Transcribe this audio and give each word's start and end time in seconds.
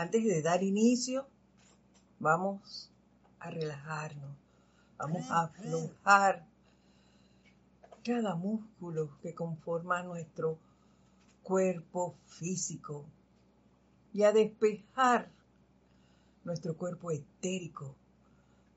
Antes 0.00 0.24
de 0.24 0.40
dar 0.40 0.62
inicio, 0.62 1.26
vamos 2.20 2.90
a 3.38 3.50
relajarnos, 3.50 4.34
vamos 4.96 5.30
a 5.30 5.42
aflojar 5.42 6.46
cada 8.02 8.34
músculo 8.34 9.10
que 9.20 9.34
conforma 9.34 10.02
nuestro 10.02 10.56
cuerpo 11.42 12.14
físico 12.28 13.04
y 14.14 14.22
a 14.22 14.32
despejar 14.32 15.28
nuestro 16.44 16.78
cuerpo 16.78 17.10
etérico, 17.10 17.94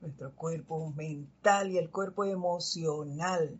nuestro 0.02 0.30
cuerpo 0.32 0.90
mental 0.90 1.70
y 1.70 1.78
el 1.78 1.88
cuerpo 1.88 2.26
emocional 2.26 3.58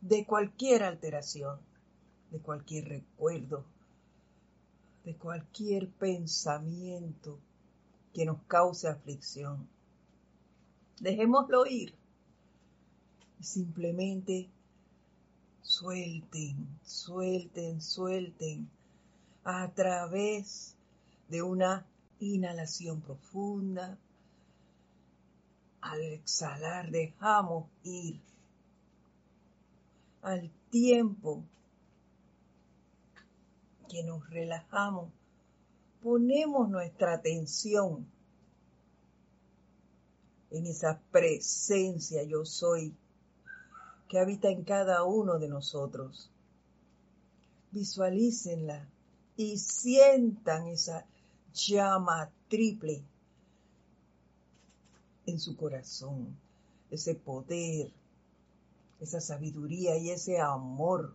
de 0.00 0.24
cualquier 0.26 0.84
alteración, 0.84 1.58
de 2.30 2.38
cualquier 2.38 2.88
recuerdo, 2.88 3.64
de 5.04 5.14
cualquier 5.16 5.88
pensamiento 5.88 7.38
que 8.12 8.24
nos 8.24 8.40
cause 8.46 8.88
aflicción. 8.88 9.68
Dejémoslo 11.00 11.66
ir. 11.66 11.94
Simplemente 13.40 14.48
suelten, 15.62 16.66
suelten, 16.84 17.82
suelten 17.82 18.68
a 19.44 19.68
través 19.72 20.74
de 21.28 21.42
una 21.42 21.84
inhalación 22.20 23.00
profunda. 23.00 23.98
Al 25.82 26.00
exhalar 26.00 26.90
dejamos 26.90 27.66
ir 27.82 28.18
al 30.22 30.50
tiempo 30.70 31.42
que 33.88 34.02
nos 34.02 34.28
relajamos, 34.30 35.10
ponemos 36.02 36.68
nuestra 36.68 37.14
atención 37.14 38.06
en 40.50 40.66
esa 40.66 41.00
presencia 41.10 42.22
yo 42.22 42.44
soy 42.44 42.94
que 44.08 44.18
habita 44.18 44.48
en 44.48 44.62
cada 44.62 45.02
uno 45.02 45.38
de 45.38 45.48
nosotros. 45.48 46.30
Visualícenla 47.72 48.88
y 49.36 49.58
sientan 49.58 50.68
esa 50.68 51.06
llama 51.52 52.30
triple 52.48 53.02
en 55.26 55.40
su 55.40 55.56
corazón, 55.56 56.36
ese 56.90 57.14
poder, 57.16 57.90
esa 59.00 59.20
sabiduría 59.20 59.96
y 59.96 60.10
ese 60.10 60.38
amor 60.38 61.14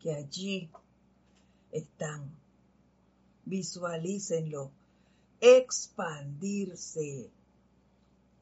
que 0.00 0.12
allí 0.14 0.70
están. 1.72 2.30
Visualícenlo, 3.44 4.70
expandirse, 5.40 7.30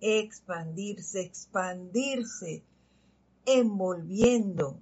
expandirse, 0.01 1.21
expandirse, 1.21 2.63
envolviendo 3.47 4.79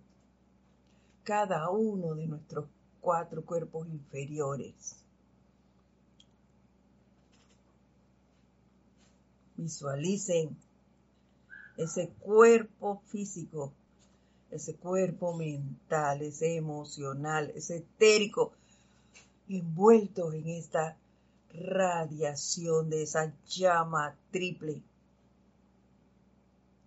cada 1.23 1.71
uno 1.71 2.15
de 2.15 2.27
nuestros 2.27 2.67
cuatro 3.01 3.45
cuerpos 3.45 3.87
inferiores. 3.89 4.97
Visualicen 9.57 10.57
ese 11.77 12.09
cuerpo 12.21 13.01
físico, 13.07 13.73
ese 14.51 14.75
cuerpo 14.75 15.35
mental, 15.35 16.23
ese 16.23 16.57
emocional, 16.57 17.53
ese 17.55 17.79
etérico, 17.79 18.53
envuelto 19.49 20.33
en 20.33 20.49
esta 20.49 20.97
radiación 21.53 22.91
de 22.91 23.03
esa 23.03 23.33
llama 23.47 24.17
triple. 24.31 24.83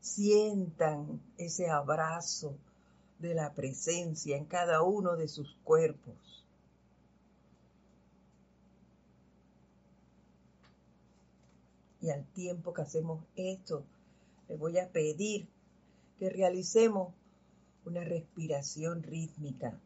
Sientan 0.01 1.21
ese 1.37 1.69
abrazo 1.69 2.55
de 3.19 3.35
la 3.35 3.53
presencia 3.53 4.37
en 4.37 4.45
cada 4.45 4.81
uno 4.81 5.15
de 5.17 5.27
sus 5.27 5.55
cuerpos. 5.63 6.15
Y 12.01 12.09
al 12.11 12.25
tiempo 12.27 12.73
que 12.73 12.81
hacemos 12.81 13.21
esto, 13.35 13.83
les 14.47 14.57
voy 14.57 14.79
a 14.79 14.87
pedir 14.87 15.47
que 16.17 16.29
realicemos 16.29 17.13
una 17.85 18.03
respiración 18.03 19.03
rítmica. 19.03 19.79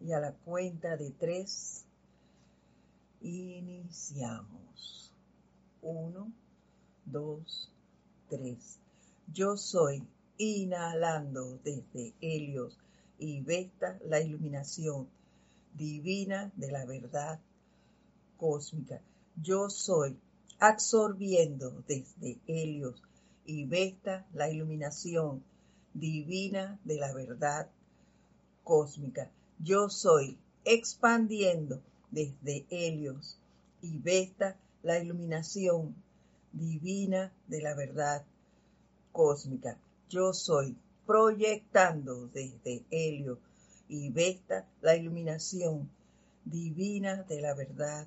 Y 0.00 0.12
a 0.12 0.20
la 0.20 0.32
cuenta 0.32 0.96
de 0.96 1.10
tres, 1.10 1.84
iniciamos. 3.20 5.12
Uno, 5.82 6.30
dos, 7.04 7.70
tres. 8.28 8.78
Yo 9.32 9.56
soy 9.56 10.02
inhalando 10.38 11.58
desde 11.64 12.12
Helios 12.20 12.78
y 13.18 13.40
Vesta 13.40 13.98
la 14.04 14.20
iluminación 14.20 15.08
divina 15.74 16.52
de 16.56 16.70
la 16.70 16.84
verdad 16.84 17.40
cósmica. 18.36 19.00
Yo 19.42 19.70
soy 19.70 20.18
absorbiendo 20.58 21.82
desde 21.86 22.38
Helios 22.46 23.02
y 23.44 23.64
Vesta 23.66 24.26
la 24.32 24.50
iluminación 24.50 25.42
divina 25.98 26.78
de 26.84 26.96
la 26.96 27.12
verdad 27.12 27.68
cósmica. 28.64 29.30
Yo 29.58 29.88
soy 29.88 30.38
expandiendo 30.64 31.80
desde 32.10 32.66
Helios 32.70 33.38
y 33.80 33.98
Vesta 33.98 34.56
la 34.82 34.98
iluminación 34.98 35.94
divina 36.52 37.32
de 37.48 37.62
la 37.62 37.74
verdad 37.74 38.24
cósmica. 39.12 39.78
Yo 40.08 40.32
soy 40.32 40.76
proyectando 41.06 42.28
desde 42.28 42.84
Helio 42.90 43.38
y 43.88 44.10
Vesta 44.10 44.66
la 44.82 44.96
iluminación 44.96 45.88
divina 46.44 47.22
de 47.22 47.40
la 47.40 47.54
verdad 47.54 48.06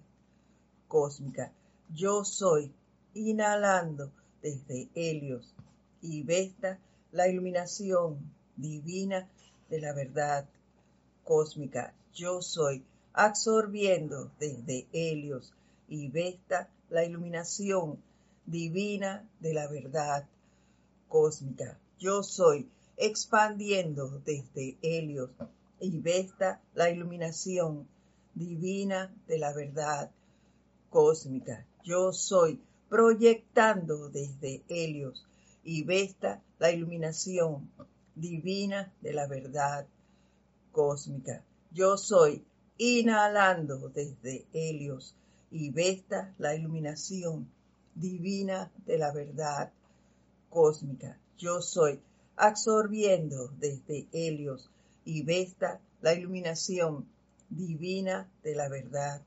cósmica. 0.88 1.51
Yo 1.94 2.23
soy 2.25 2.72
inhalando 3.13 4.11
desde 4.41 4.89
Helios 4.95 5.53
y 6.01 6.23
Vesta 6.23 6.79
la 7.12 7.28
iluminación 7.28 8.20
divina 8.56 9.28
de 9.70 9.80
la 9.81 9.94
verdad 9.94 10.47
cósmica. 11.24 11.94
Yo 12.14 12.42
soy 12.42 12.84
absorbiendo 13.14 14.31
desde 14.40 14.88
Helios 14.92 15.53
y 15.88 16.09
Vesta 16.09 16.70
la 16.90 17.06
iluminación 17.06 18.02
divina 18.46 19.28
de 19.40 19.53
la 19.53 19.68
verdad 19.68 20.28
cósmica. 21.08 21.78
Yo 22.00 22.24
soy 22.24 22.70
expandiendo 22.97 24.22
desde 24.26 24.78
Helios 24.81 25.31
y 25.80 25.97
Vesta 26.00 26.62
la 26.74 26.90
iluminación 26.90 27.88
divina 28.36 29.14
de 29.28 29.38
la 29.38 29.53
verdad 29.53 30.12
cósmica. 30.90 31.66
Yo 31.84 32.12
soy 32.14 32.62
proyectando 32.90 34.09
desde 34.09 34.64
Helios 34.68 35.26
y 35.64 35.84
Vesta 35.84 36.41
la 36.59 36.72
iluminación 36.72 37.72
divina 38.16 38.94
de 39.02 39.14
la 39.14 39.28
verdad 39.28 39.88
cósmica. 40.72 41.44
Yo 41.72 41.97
soy 41.97 42.44
inhalando 42.78 43.90
desde 43.90 44.46
Helios 44.53 45.16
y 45.52 45.72
Vesta 45.72 46.34
la 46.38 46.56
iluminación 46.56 47.50
divina 47.96 48.72
de 48.86 48.97
la 48.97 49.12
verdad 49.12 49.72
cósmica. 50.50 51.18
Yo 51.38 51.62
soy 51.62 52.00
absorbiendo 52.36 53.52
desde 53.59 54.08
Helios 54.12 54.70
y 55.06 55.24
Vesta 55.24 55.80
la 56.02 56.14
iluminación 56.14 57.05
divina 57.50 58.29
de 58.44 58.55
la 58.55 58.70
verdad 58.70 59.22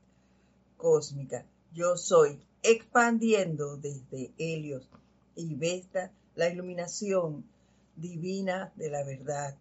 cósmica. 0.77 1.45
Yo 1.73 1.97
soy 1.97 2.39
expandiendo 2.61 3.77
desde 3.77 4.31
Helios 4.37 4.87
y 5.35 5.55
Vesta 5.55 6.11
la 6.35 6.49
iluminación 6.49 7.43
divina 7.95 8.71
de 8.75 8.89
la 8.89 9.03
verdad 9.03 9.55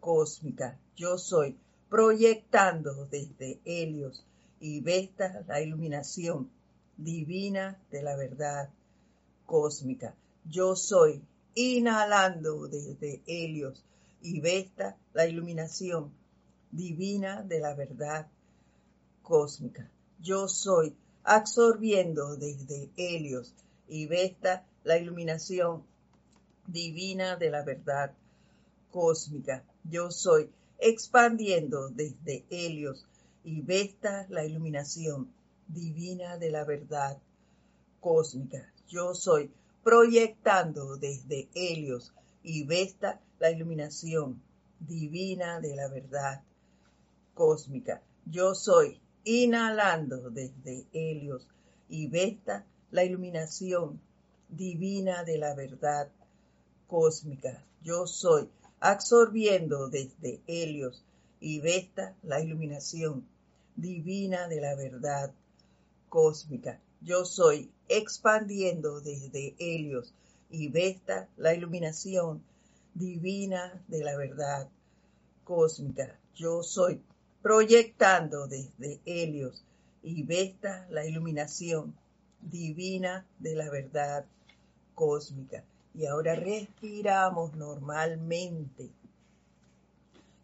cósmica. 0.00 0.78
Yo 0.96 1.18
soy 1.18 1.56
proyectando 1.88 3.06
desde 3.06 3.60
Helios 3.64 4.24
y 4.60 4.80
Vesta 4.80 5.44
la 5.46 5.60
iluminación 5.60 6.50
divina 6.96 7.78
de 7.90 8.02
la 8.02 8.16
verdad 8.16 8.70
cósmica. 9.46 10.14
Yo 10.44 10.76
soy 10.76 11.22
inhalando 11.54 12.68
desde 12.68 13.20
Helios 13.26 13.82
y 14.22 14.40
Vesta 14.40 14.96
la 15.12 15.26
iluminación 15.26 16.12
divina 16.70 17.42
de 17.42 17.60
la 17.60 17.74
verdad 17.74 18.28
cósmica. 19.22 19.90
Yo 20.20 20.48
soy 20.48 20.94
absorbiendo 21.24 22.36
desde 22.36 22.90
Helios 22.96 23.54
y 23.88 24.06
Vesta 24.06 24.64
la 24.84 24.98
iluminación 24.98 25.82
divina 26.66 27.36
de 27.36 27.50
la 27.50 27.62
verdad 27.62 28.12
cósmica. 28.90 29.64
Yo 29.84 30.10
soy 30.10 30.50
expandiendo 30.78 31.88
desde 31.88 32.44
Helios 32.50 33.06
y 33.44 33.60
Vesta 33.62 34.26
la 34.28 34.44
iluminación 34.44 35.32
divina 35.68 36.36
de 36.38 36.50
la 36.50 36.64
verdad 36.64 37.18
cósmica. 38.00 38.72
Yo 38.88 39.14
soy 39.14 39.50
proyectando 39.82 40.96
desde 40.96 41.48
Helios 41.54 42.12
y 42.42 42.64
Vesta 42.64 43.20
la 43.38 43.50
iluminación 43.50 44.42
divina 44.80 45.60
de 45.60 45.76
la 45.76 45.88
verdad 45.88 46.42
cósmica. 47.34 48.02
Yo 48.26 48.54
soy 48.54 49.00
inhalando 49.24 50.30
desde 50.30 50.86
Helios 50.92 51.46
y 51.88 52.08
Vesta 52.08 52.64
la 52.90 53.04
iluminación 53.04 54.00
divina 54.50 55.24
de 55.24 55.38
la 55.38 55.54
verdad 55.54 56.08
cósmica. 56.86 57.62
Yo 57.82 58.06
soy 58.06 58.48
absorbiendo 58.80 59.88
desde 59.88 60.40
Helios 60.46 61.02
y 61.40 61.60
Vesta 61.60 62.14
la 62.22 62.40
iluminación 62.40 63.26
divina 63.76 64.48
de 64.48 64.60
la 64.60 64.74
verdad 64.74 65.32
cósmica. 66.08 66.80
Yo 67.00 67.24
soy 67.24 67.70
expandiendo 67.88 69.00
desde 69.00 69.54
Helios 69.58 70.12
y 70.50 70.68
Vesta 70.68 71.28
la 71.36 71.54
iluminación 71.54 72.42
divina 72.94 73.82
de 73.88 74.04
la 74.04 74.16
verdad 74.16 74.68
cósmica. 75.44 76.18
Yo 76.34 76.62
soy 76.62 77.00
proyectando 77.42 78.46
desde 78.48 79.00
Helios 79.06 79.64
y 80.02 80.22
Vesta 80.24 80.86
la 80.90 81.06
iluminación 81.06 81.94
divina 82.40 83.24
de 83.38 83.54
la 83.54 83.70
verdad 83.70 84.24
cósmica. 84.24 84.39
Y 85.94 86.04
ahora 86.04 86.34
respiramos 86.34 87.54
normalmente, 87.56 88.90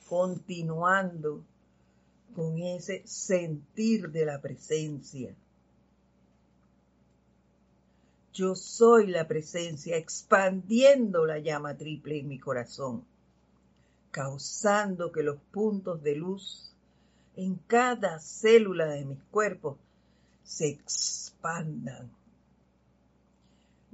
continuando 0.09 1.45
con 2.35 2.59
ese 2.59 3.03
sentir 3.07 4.11
de 4.11 4.25
la 4.25 4.41
presencia. 4.41 5.35
Yo 8.33 8.55
soy 8.55 9.09
la 9.09 9.29
presencia 9.29 9.97
expandiendo 9.97 11.27
la 11.27 11.39
llama 11.39 11.77
triple 11.77 12.19
en 12.19 12.29
mi 12.29 12.39
corazón, 12.39 13.05
causando 14.11 15.13
que 15.13 15.23
los 15.23 15.37
puntos 15.51 16.03
de 16.03 16.17
luz 16.17 16.73
en 17.37 17.57
cada 17.67 18.19
célula 18.21 18.87
de 18.87 19.05
mis 19.05 19.23
cuerpos 19.31 19.77
se 20.45 20.69
expandan. 20.69 22.16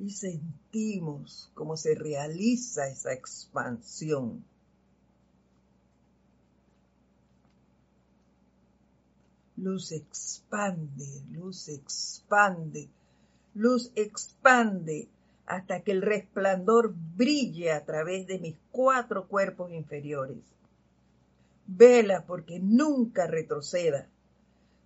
Y 0.02 0.10
sentimos 0.10 1.48
cómo 1.54 1.76
se 1.76 1.94
realiza 1.94 2.88
esa 2.88 3.12
expansión. 3.12 4.44
Luz 9.56 9.92
expande, 9.92 11.06
luz 11.30 11.68
expande, 11.68 12.88
luz 13.54 13.92
expande 13.94 15.06
hasta 15.46 15.82
que 15.82 15.92
el 15.92 16.02
resplandor 16.02 16.92
brille 17.16 17.70
a 17.70 17.84
través 17.84 18.26
de 18.26 18.40
mis 18.40 18.56
cuatro 18.72 19.28
cuerpos 19.28 19.70
inferiores. 19.70 20.42
Vela 21.68 22.26
porque 22.26 22.58
nunca 22.58 23.28
retroceda 23.28 24.08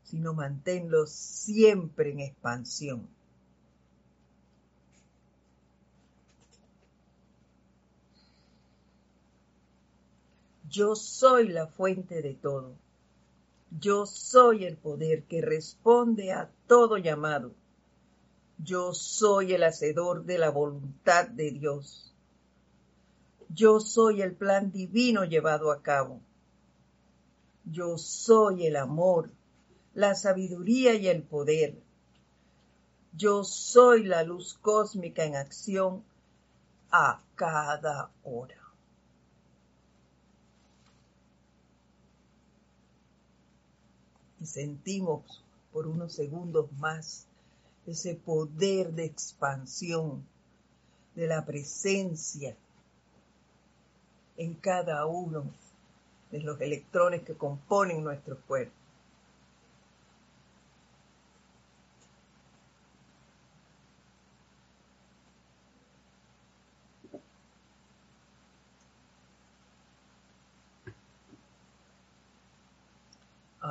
sino 0.07 0.35
manténlo 0.35 1.07
siempre 1.07 2.13
en 2.13 2.21
expansión. 2.21 3.16
Yo 10.69 10.97
soy 10.97 11.49
la 11.49 11.67
fuente 11.67 12.23
de 12.23 12.35
todo. 12.35 12.75
Yo 13.79 14.07
soy 14.07 14.65
el 14.65 14.77
poder 14.77 15.25
que 15.25 15.41
responde 15.41 16.33
a 16.33 16.51
todo 16.67 16.99
llamado. 16.99 17.53
Yo 18.59 18.95
soy 18.95 19.53
el 19.55 19.65
hacedor 19.65 20.25
de 20.25 20.39
la 20.39 20.51
voluntad 20.51 21.29
de 21.29 21.51
Dios. 21.51 22.15
Yo 23.49 23.81
soy 23.81 24.23
el 24.23 24.35
plan 24.35 24.73
divino 24.73 25.25
llevado 25.25 25.71
a 25.71 25.83
cabo. 25.83 26.21
Yo 27.65 27.99
soy 27.99 28.67
el 28.67 28.77
amor 28.77 29.31
la 29.97 30.15
sabiduría 30.15 30.93
y 30.93 31.09
el 31.09 31.23
poder. 31.23 31.75
Yo 33.15 33.45
soy 33.45 34.05
la 34.05 34.23
luz 34.25 34.59
cósmica 34.61 35.25
en 35.25 35.37
acción 35.37 36.05
a 36.91 37.23
cada 37.35 38.11
hora. 38.23 38.66
Y 44.41 44.47
sentimos 44.47 45.43
por 45.73 45.87
unos 45.87 46.13
segundos 46.13 46.71
más 46.79 47.27
ese 47.87 48.15
poder 48.15 48.93
de 48.93 49.05
expansión 49.05 50.27
de 51.15 51.27
la 51.27 51.45
presencia 51.45 52.57
en 54.37 54.55
cada 54.55 55.07
uno 55.07 55.45
de 56.31 56.41
los 56.41 56.61
electrones 56.61 57.23
que 57.23 57.35
componen 57.35 58.05
nuestro 58.05 58.39
cuerpo. 58.43 58.76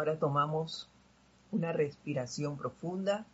Ahora 0.06 0.20
tomamos 0.20 0.88
una 1.52 1.72
respiración 1.72 2.60
profunda 2.60 3.26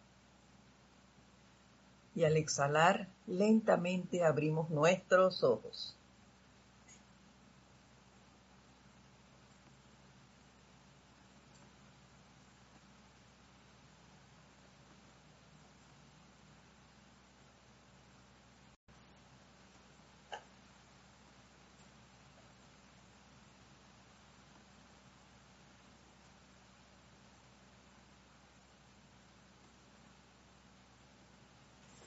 y 2.15 2.23
al 2.23 2.37
exhalar 2.37 3.09
lentamente 3.27 4.23
abrimos 4.23 4.69
nuestros 4.69 5.43
ojos. 5.43 5.97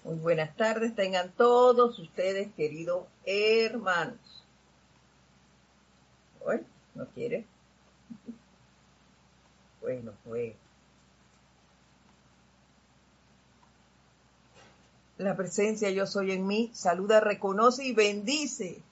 Muy 0.05 0.17
buenas 0.17 0.55
tardes, 0.55 0.95
tengan 0.95 1.33
todos 1.33 1.99
ustedes, 1.99 2.53
queridos 2.53 3.07
hermanos. 3.25 4.45
¿Hoy? 6.45 6.61
¿No 6.95 7.07
quiere? 7.07 7.47
Bueno, 9.81 10.13
pues. 10.25 10.55
La 15.17 15.37
presencia 15.37 15.89
yo 15.89 16.07
soy 16.07 16.33
en 16.33 16.47
mí, 16.47 16.71
saluda, 16.75 17.21
reconoce 17.21 17.85
y 17.85 17.95
bendice 17.95 18.83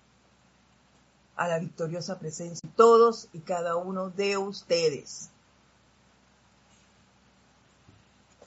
a 1.36 1.46
la 1.46 1.58
victoriosa 1.58 2.18
presencia 2.18 2.66
de 2.66 2.74
todos 2.74 3.28
y 3.34 3.40
cada 3.40 3.76
uno 3.76 4.08
de 4.08 4.38
ustedes. 4.38 5.28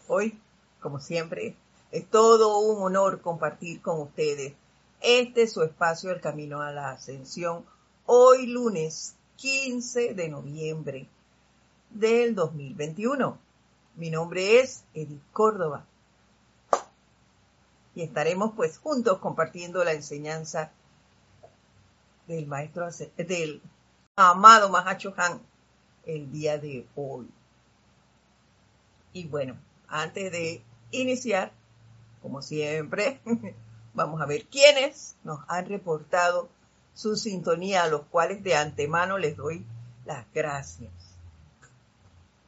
Hoy, 0.08 0.40
como 0.80 1.00
siempre, 1.00 1.56
es 1.96 2.10
todo 2.10 2.60
un 2.60 2.84
honor 2.84 3.22
compartir 3.22 3.82
con 3.82 4.02
ustedes 4.02 4.54
este 5.08 5.44
es 5.44 5.54
su 5.54 5.62
espacio 5.62 6.12
El 6.12 6.20
Camino 6.20 6.62
a 6.62 6.72
la 6.72 6.90
Ascensión, 6.90 7.64
hoy 8.08 8.48
lunes 8.48 9.16
15 9.36 10.16
de 10.16 10.30
noviembre 10.30 11.08
del 11.92 12.34
2021. 12.34 13.38
Mi 13.98 14.10
nombre 14.10 14.60
es 14.60 14.84
Edith 14.96 15.22
Córdoba 15.32 15.86
y 17.94 18.02
estaremos 18.02 18.54
pues 18.56 18.80
juntos 18.80 19.20
compartiendo 19.20 19.84
la 19.84 19.94
enseñanza 19.94 20.72
del 22.26 22.48
maestro 22.48 22.90
del 23.16 23.62
amado 24.16 24.70
Mahacho 24.70 25.14
Han 25.18 25.40
el 26.06 26.32
día 26.32 26.58
de 26.58 26.88
hoy. 26.96 27.28
Y 29.14 29.28
bueno, 29.28 29.56
antes 29.88 30.32
de 30.32 30.64
iniciar, 30.90 31.52
como 32.26 32.42
siempre, 32.42 33.20
vamos 33.94 34.20
a 34.20 34.26
ver 34.26 34.46
quiénes 34.46 35.16
nos 35.24 35.42
han 35.48 35.68
reportado 35.68 36.50
su 36.96 37.16
sintonía, 37.16 37.84
a 37.84 37.88
los 37.88 38.02
cuales 38.08 38.42
de 38.42 38.56
antemano 38.56 39.20
les 39.20 39.38
doy 39.38 39.64
las 40.06 40.26
gracias. 40.34 40.92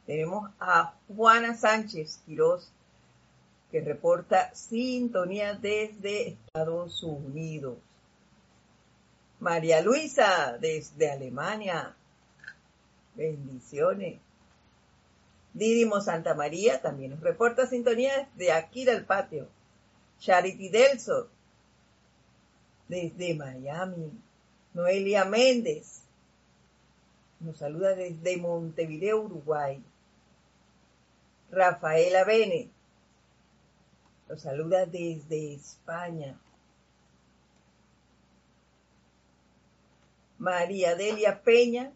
Tenemos 0.04 0.50
a 0.58 0.94
Juana 1.06 1.56
Sánchez 1.56 2.18
Quiroz, 2.26 2.72
que 3.70 3.80
reporta 3.80 4.52
sintonía 4.52 5.54
desde 5.54 6.30
Estados 6.30 7.04
Unidos. 7.04 7.78
María 9.38 9.80
Luisa, 9.80 10.58
desde 10.60 11.08
Alemania. 11.08 11.94
Bendiciones. 13.14 14.18
Didimo 15.52 16.00
Santa 16.00 16.34
María 16.34 16.82
también 16.82 17.12
nos 17.12 17.20
reporta 17.20 17.68
sintonía 17.68 18.28
de 18.34 18.50
aquí 18.50 18.84
del 18.84 19.04
patio. 19.04 19.46
Charity 20.18 20.68
Delso, 20.68 21.28
desde 22.88 23.34
Miami. 23.34 24.12
Noelia 24.74 25.24
Méndez, 25.24 26.02
nos 27.40 27.56
saluda 27.58 27.94
desde 27.94 28.36
Montevideo, 28.36 29.22
Uruguay. 29.22 29.82
Rafaela 31.50 32.24
Bene, 32.24 32.68
nos 34.28 34.42
saluda 34.42 34.86
desde 34.86 35.54
España. 35.54 36.38
María 40.38 40.94
Delia 40.94 41.42
Peña, 41.42 41.92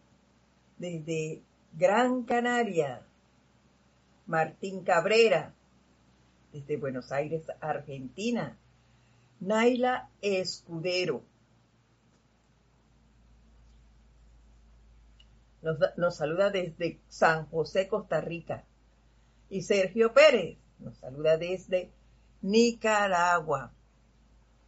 desde 0.78 1.42
Gran 1.74 2.22
Canaria. 2.24 3.02
Martín 4.26 4.82
Cabrera, 4.82 5.52
desde 6.52 6.76
Buenos 6.76 7.12
Aires, 7.12 7.44
Argentina. 7.60 8.56
Naila 9.40 10.08
Escudero. 10.20 11.24
Nos, 15.62 15.78
nos, 15.96 16.16
saluda 16.16 16.50
desde 16.50 17.00
San 17.08 17.46
José, 17.46 17.88
Costa 17.88 18.20
Rica. 18.20 18.64
Y 19.48 19.62
Sergio 19.62 20.12
Pérez 20.12 20.58
nos 20.78 20.96
saluda 20.98 21.36
desde 21.36 21.90
Nicaragua. 22.42 23.72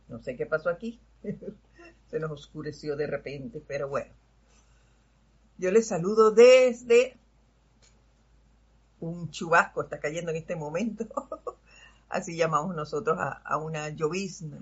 No 0.08 0.20
sé 0.20 0.36
qué 0.36 0.46
pasó 0.46 0.70
aquí. 0.70 1.00
Se 2.10 2.20
nos 2.20 2.30
oscureció 2.30 2.96
de 2.96 3.06
repente, 3.06 3.62
pero 3.66 3.88
bueno. 3.88 4.12
Yo 5.58 5.70
les 5.70 5.88
saludo 5.88 6.32
desde 6.32 7.16
un 9.00 9.30
chubasco, 9.30 9.82
está 9.82 10.00
cayendo 10.00 10.30
en 10.30 10.38
este 10.38 10.56
momento. 10.56 11.06
Así 12.14 12.36
llamamos 12.36 12.76
nosotros 12.76 13.18
a, 13.18 13.56
una 13.56 13.88
llovizna 13.88 14.58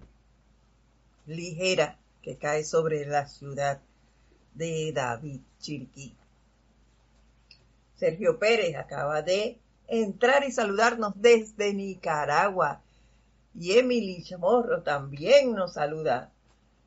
ligera 1.27 1.99
que 2.23 2.39
cae 2.39 2.65
sobre 2.65 3.05
la 3.05 3.29
ciudad 3.29 3.79
de 4.55 4.91
David 4.91 5.43
Chiriquí. 5.61 6.17
Sergio 7.97 8.39
Pérez 8.39 8.75
acaba 8.77 9.21
de 9.21 9.59
entrar 9.87 10.45
y 10.45 10.51
saludarnos 10.51 11.13
desde 11.17 11.75
Nicaragua. 11.75 12.81
Y 13.55 13.73
Emily 13.73 14.25
Chamorro 14.25 14.81
también 14.81 15.53
nos 15.53 15.75
saluda 15.75 16.33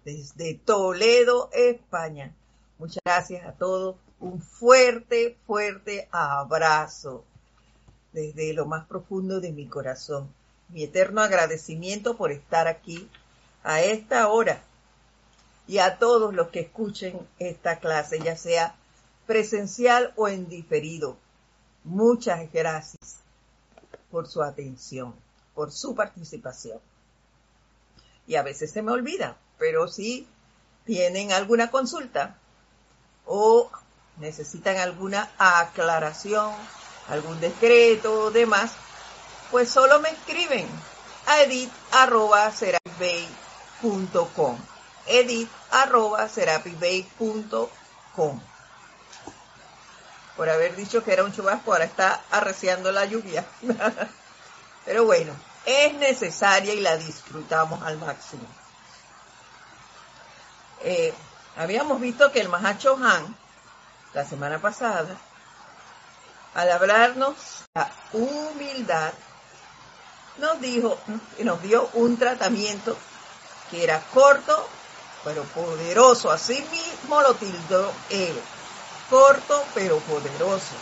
desde 0.04 0.56
Toledo, 0.56 1.52
España. 1.54 2.34
Muchas 2.80 3.04
gracias 3.06 3.46
a 3.46 3.52
todos. 3.52 3.98
Un 4.20 4.42
fuerte, 4.42 5.38
fuerte 5.46 6.10
abrazo 6.12 7.24
desde 8.14 8.52
lo 8.54 8.66
más 8.66 8.88
profundo 8.88 9.40
de 9.40 9.52
mi 9.52 9.68
corazón. 9.68 10.34
Mi 10.70 10.84
eterno 10.84 11.22
agradecimiento 11.22 12.18
por 12.18 12.32
estar 12.32 12.68
aquí 12.68 13.10
a 13.64 13.82
esta 13.82 14.28
hora 14.30 14.62
y 15.68 15.80
a 15.80 15.98
todos 15.98 16.34
los 16.34 16.50
que 16.50 16.62
escuchen 16.62 17.20
esta 17.40 17.80
clase, 17.80 18.20
ya 18.20 18.36
sea 18.36 18.76
presencial 19.26 20.14
o 20.16 20.28
en 20.28 20.48
diferido. 20.48 21.18
Muchas 21.84 22.52
gracias 22.52 23.18
por 24.12 24.28
su 24.28 24.42
atención, 24.42 25.16
por 25.54 25.72
su 25.72 25.96
participación. 25.96 26.80
Y 28.28 28.36
a 28.36 28.44
veces 28.44 28.72
se 28.72 28.82
me 28.82 28.92
olvida, 28.92 29.38
pero 29.58 29.88
si 29.88 30.28
tienen 30.86 31.32
alguna 31.32 31.72
consulta 31.72 32.38
o 33.26 33.70
necesitan 34.18 34.78
alguna 34.78 35.30
aclaración, 35.38 36.54
algún 37.10 37.40
decreto 37.40 38.26
o 38.26 38.32
demás, 38.32 38.72
pues 39.52 39.70
solo 39.70 40.00
me 40.00 40.10
escriben 40.10 40.68
a 41.28 41.42
edit.com 41.42 41.78
edit.com 45.08 46.52
por 50.36 50.50
haber 50.50 50.76
dicho 50.76 51.04
que 51.04 51.14
era 51.14 51.24
un 51.24 51.32
chubasco, 51.32 51.72
ahora 51.72 51.86
está 51.86 52.22
arreciando 52.32 52.92
la 52.92 53.06
lluvia. 53.06 53.46
Pero 54.86 55.06
bueno, 55.06 55.34
es 55.66 55.94
necesaria 55.96 56.74
y 56.74 56.82
la 56.82 56.98
disfrutamos 56.98 57.82
al 57.84 57.98
máximo. 57.98 58.46
Eh, 60.82 61.14
habíamos 61.56 62.00
visto 62.02 62.32
que 62.32 62.42
el 62.42 62.50
Mahacho 62.50 62.98
Han, 63.02 63.36
la 64.14 64.26
semana 64.26 64.60
pasada, 64.60 65.18
al 66.54 66.72
hablarnos 66.72 67.64
la 67.74 67.90
humildad, 68.14 69.14
nos 70.38 70.60
dijo 70.62 70.98
y 71.40 71.44
nos 71.44 71.62
dio 71.62 71.90
un 71.94 72.18
tratamiento 72.18 72.98
que 73.72 73.84
era 73.84 74.02
corto 74.14 74.70
pero 75.24 75.44
poderoso. 75.44 76.32
Así 76.32 76.64
mismo 76.72 77.22
lo 77.22 77.34
tildó 77.36 77.92
él 78.10 78.36
corto 79.10 79.64
pero 79.74 79.98
poderoso, 80.00 80.76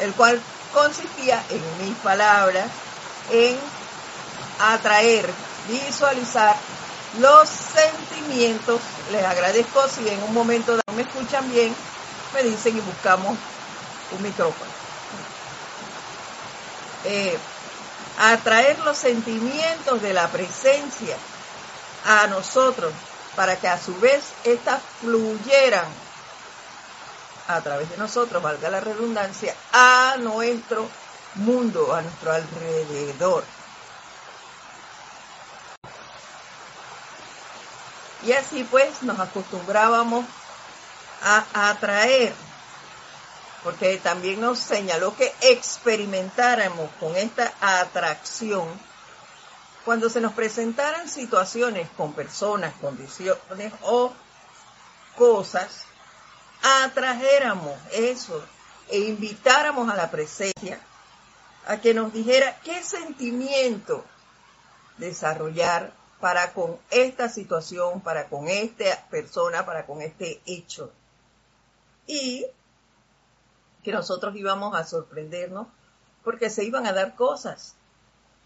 el 0.00 0.12
cual 0.14 0.40
consistía, 0.72 1.42
en 1.50 1.86
mis 1.86 1.96
palabras, 1.98 2.66
en 3.30 3.56
atraer, 4.60 5.28
visualizar 5.68 6.56
los 7.20 7.48
sentimientos. 7.48 8.80
Les 9.12 9.24
agradezco 9.24 9.88
si 9.88 10.08
en 10.08 10.22
un 10.24 10.34
momento 10.34 10.78
me 10.96 11.02
escuchan 11.02 11.48
bien, 11.52 11.74
me 12.34 12.42
dicen 12.42 12.76
y 12.76 12.80
buscamos 12.80 13.36
un 14.10 14.22
micrófono. 14.22 14.70
Eh, 17.04 17.38
atraer 18.18 18.78
los 18.80 18.96
sentimientos 18.96 20.02
de 20.02 20.12
la 20.12 20.28
presencia 20.28 21.16
a 22.04 22.26
nosotros 22.26 22.92
para 23.36 23.56
que 23.56 23.68
a 23.68 23.80
su 23.80 23.98
vez 23.98 24.22
éstas 24.44 24.80
fluyeran 25.00 25.86
a 27.48 27.60
través 27.60 27.90
de 27.90 27.96
nosotros, 27.96 28.42
valga 28.42 28.70
la 28.70 28.80
redundancia, 28.80 29.54
a 29.72 30.16
nuestro 30.18 30.88
mundo, 31.34 31.94
a 31.94 32.00
nuestro 32.02 32.32
alrededor. 32.32 33.44
Y 38.24 38.32
así 38.32 38.64
pues 38.64 39.02
nos 39.02 39.20
acostumbrábamos 39.20 40.24
a 41.22 41.70
atraer, 41.70 42.34
porque 43.64 43.96
también 43.96 44.40
nos 44.40 44.58
señaló 44.58 45.16
que 45.16 45.32
experimentáramos 45.40 46.90
con 47.00 47.16
esta 47.16 47.52
atracción 47.60 48.68
cuando 49.84 50.08
se 50.08 50.20
nos 50.20 50.34
presentaran 50.34 51.08
situaciones 51.08 51.88
con 51.96 52.12
personas, 52.12 52.74
condiciones 52.80 53.72
o 53.82 54.12
cosas 55.16 55.86
atrajéramos 56.64 57.78
eso 57.92 58.42
e 58.88 58.98
invitáramos 58.98 59.90
a 59.90 59.96
la 59.96 60.10
presencia 60.10 60.80
a 61.66 61.78
que 61.78 61.94
nos 61.94 62.12
dijera 62.12 62.58
qué 62.62 62.82
sentimiento 62.82 64.04
desarrollar 64.98 65.92
para 66.20 66.52
con 66.52 66.78
esta 66.90 67.28
situación, 67.28 68.00
para 68.00 68.28
con 68.28 68.48
esta 68.48 69.06
persona, 69.10 69.66
para 69.66 69.84
con 69.84 70.00
este 70.00 70.40
hecho. 70.46 70.90
Y 72.06 72.46
que 73.84 73.92
nosotros 73.92 74.34
íbamos 74.34 74.74
a 74.74 74.84
sorprendernos 74.84 75.68
porque 76.24 76.50
se 76.50 76.64
iban 76.64 76.86
a 76.86 76.92
dar 76.92 77.14
cosas. 77.14 77.76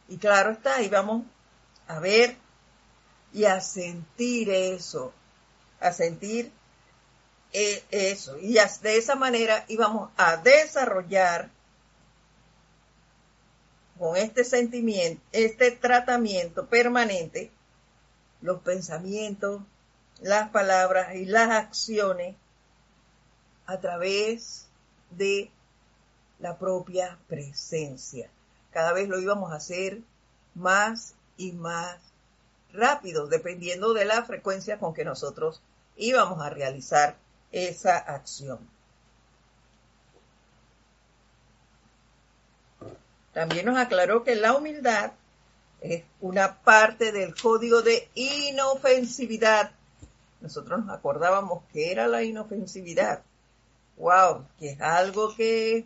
Y 0.08 0.18
claro 0.18 0.50
está, 0.50 0.82
íbamos 0.82 1.24
a 1.86 2.00
ver 2.00 2.36
y 3.32 3.44
a 3.44 3.60
sentir 3.60 4.50
eso, 4.50 5.12
a 5.80 5.92
sentir 5.92 6.52
eh, 7.52 7.84
eso. 7.90 8.36
Y 8.38 8.54
de 8.54 8.96
esa 8.96 9.14
manera 9.14 9.64
íbamos 9.68 10.10
a 10.16 10.36
desarrollar 10.36 11.50
con 13.98 14.16
este 14.16 14.44
sentimiento, 14.44 15.22
este 15.32 15.70
tratamiento 15.70 16.66
permanente, 16.66 17.50
los 18.40 18.60
pensamientos, 18.60 19.62
las 20.20 20.50
palabras 20.50 21.14
y 21.14 21.24
las 21.24 21.50
acciones 21.50 22.36
a 23.66 23.78
través 23.78 24.67
de 25.10 25.50
la 26.38 26.58
propia 26.58 27.18
presencia. 27.28 28.30
Cada 28.70 28.92
vez 28.92 29.08
lo 29.08 29.18
íbamos 29.20 29.52
a 29.52 29.56
hacer 29.56 30.00
más 30.54 31.14
y 31.36 31.52
más 31.52 31.98
rápido, 32.72 33.26
dependiendo 33.26 33.92
de 33.94 34.04
la 34.04 34.24
frecuencia 34.24 34.78
con 34.78 34.94
que 34.94 35.04
nosotros 35.04 35.62
íbamos 35.96 36.40
a 36.42 36.50
realizar 36.50 37.16
esa 37.50 37.96
acción. 37.96 38.58
También 43.32 43.66
nos 43.66 43.78
aclaró 43.78 44.24
que 44.24 44.34
la 44.34 44.54
humildad 44.54 45.12
es 45.80 46.04
una 46.20 46.58
parte 46.58 47.12
del 47.12 47.34
código 47.34 47.82
de 47.82 48.08
inofensividad. 48.14 49.70
Nosotros 50.40 50.84
nos 50.84 50.96
acordábamos 50.96 51.62
que 51.72 51.92
era 51.92 52.08
la 52.08 52.22
inofensividad. 52.22 53.22
Wow, 53.98 54.46
que 54.58 54.70
es 54.70 54.80
algo 54.80 55.34
que 55.34 55.84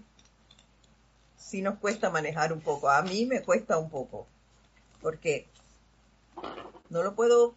sí 1.37 1.63
nos 1.63 1.79
cuesta 1.79 2.11
manejar 2.11 2.53
un 2.53 2.61
poco. 2.61 2.89
A 2.89 3.03
mí 3.03 3.27
me 3.27 3.43
cuesta 3.43 3.79
un 3.79 3.91
poco, 3.91 4.27
porque 5.01 5.47
no 6.91 7.03
lo 7.03 7.15
puedo, 7.15 7.55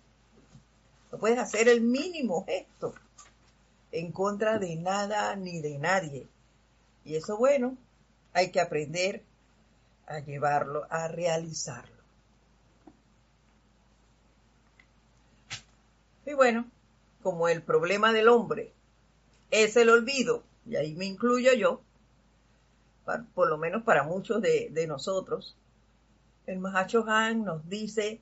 no 1.11 1.17
puedes 1.17 1.39
hacer 1.39 1.67
el 1.67 1.81
mínimo 1.81 2.45
gesto 2.45 2.93
en 3.91 4.11
contra 4.11 4.59
de 4.59 4.75
nada 4.75 5.35
ni 5.35 5.61
de 5.61 5.77
nadie. 5.77 6.27
Y 7.03 7.15
eso, 7.15 7.37
bueno, 7.37 7.77
hay 8.33 8.51
que 8.51 8.59
aprender 8.59 9.23
a 10.07 10.19
llevarlo, 10.19 10.87
a 10.89 11.07
realizarlo. 11.07 11.95
Y 16.25 16.33
bueno, 16.33 16.65
como 17.21 17.47
el 17.47 17.61
problema 17.61 18.11
del 18.11 18.29
hombre 18.29 18.74
es 19.51 19.75
el 19.75 19.89
olvido, 19.89 20.43
y 20.65 20.75
ahí 20.75 20.95
me 20.95 21.05
incluyo 21.05 21.53
yo, 21.53 21.81
por 23.33 23.49
lo 23.49 23.57
menos 23.57 23.83
para 23.83 24.03
muchos 24.03 24.41
de, 24.41 24.85
nosotros, 24.87 25.55
el 26.47 26.59
Mahacho 26.59 27.05
Han 27.07 27.43
nos 27.43 27.67
dice 27.69 28.19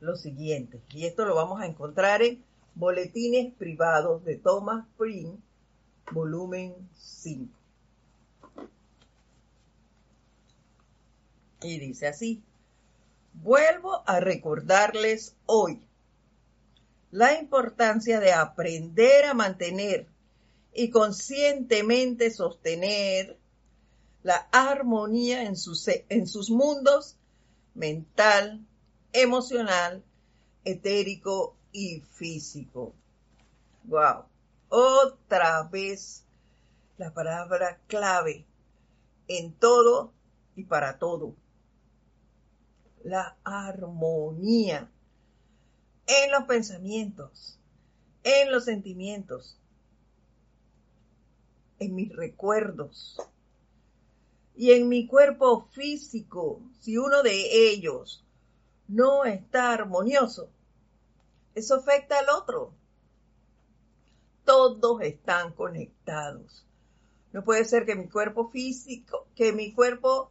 lo 0.00 0.16
siguiente, 0.16 0.80
y 0.94 1.06
esto 1.06 1.24
lo 1.24 1.34
vamos 1.34 1.60
a 1.60 1.66
encontrar 1.66 2.22
en 2.22 2.42
Boletines 2.74 3.52
Privados 3.54 4.24
de 4.24 4.36
Thomas 4.36 4.86
Prince, 4.96 5.38
volumen 6.12 6.74
5. 6.96 7.52
Y 11.62 11.78
dice 11.78 12.06
así, 12.06 12.42
vuelvo 13.34 14.02
a 14.06 14.20
recordarles 14.20 15.36
hoy 15.46 15.82
la 17.10 17.38
importancia 17.38 18.20
de 18.20 18.32
aprender 18.32 19.24
a 19.24 19.34
mantener 19.34 20.06
y 20.72 20.90
conscientemente 20.90 22.30
sostener 22.30 23.38
la 24.22 24.48
armonía 24.52 25.44
en 25.44 25.56
sus, 25.56 25.88
en 25.88 26.26
sus 26.26 26.50
mundos 26.50 27.16
mental, 27.74 28.66
emocional, 29.12 30.04
etérico 30.64 31.56
y 31.72 32.00
físico. 32.00 32.94
Wow. 33.84 34.24
Otra 34.68 35.62
vez 35.64 36.24
la 36.98 37.12
palabra 37.12 37.80
clave 37.86 38.46
en 39.26 39.52
todo 39.54 40.12
y 40.54 40.64
para 40.64 40.98
todo. 40.98 41.34
La 43.02 43.36
armonía 43.44 44.90
en 46.06 46.30
los 46.30 46.44
pensamientos, 46.44 47.58
en 48.22 48.50
los 48.50 48.64
sentimientos, 48.64 49.59
en 51.80 51.94
mis 51.94 52.14
recuerdos 52.14 53.16
y 54.54 54.72
en 54.72 54.88
mi 54.88 55.06
cuerpo 55.06 55.66
físico. 55.72 56.60
Si 56.80 56.96
uno 56.96 57.22
de 57.22 57.70
ellos 57.70 58.22
no 58.86 59.24
está 59.24 59.72
armonioso, 59.72 60.50
eso 61.54 61.76
afecta 61.76 62.18
al 62.18 62.28
otro. 62.28 62.72
Todos 64.44 65.00
están 65.02 65.52
conectados. 65.52 66.64
No 67.32 67.42
puede 67.44 67.64
ser 67.64 67.86
que 67.86 67.94
mi 67.94 68.08
cuerpo 68.08 68.50
físico, 68.50 69.26
que 69.34 69.52
mi 69.52 69.72
cuerpo 69.72 70.30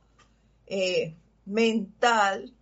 eh, 0.67 1.15
mental 1.45 2.53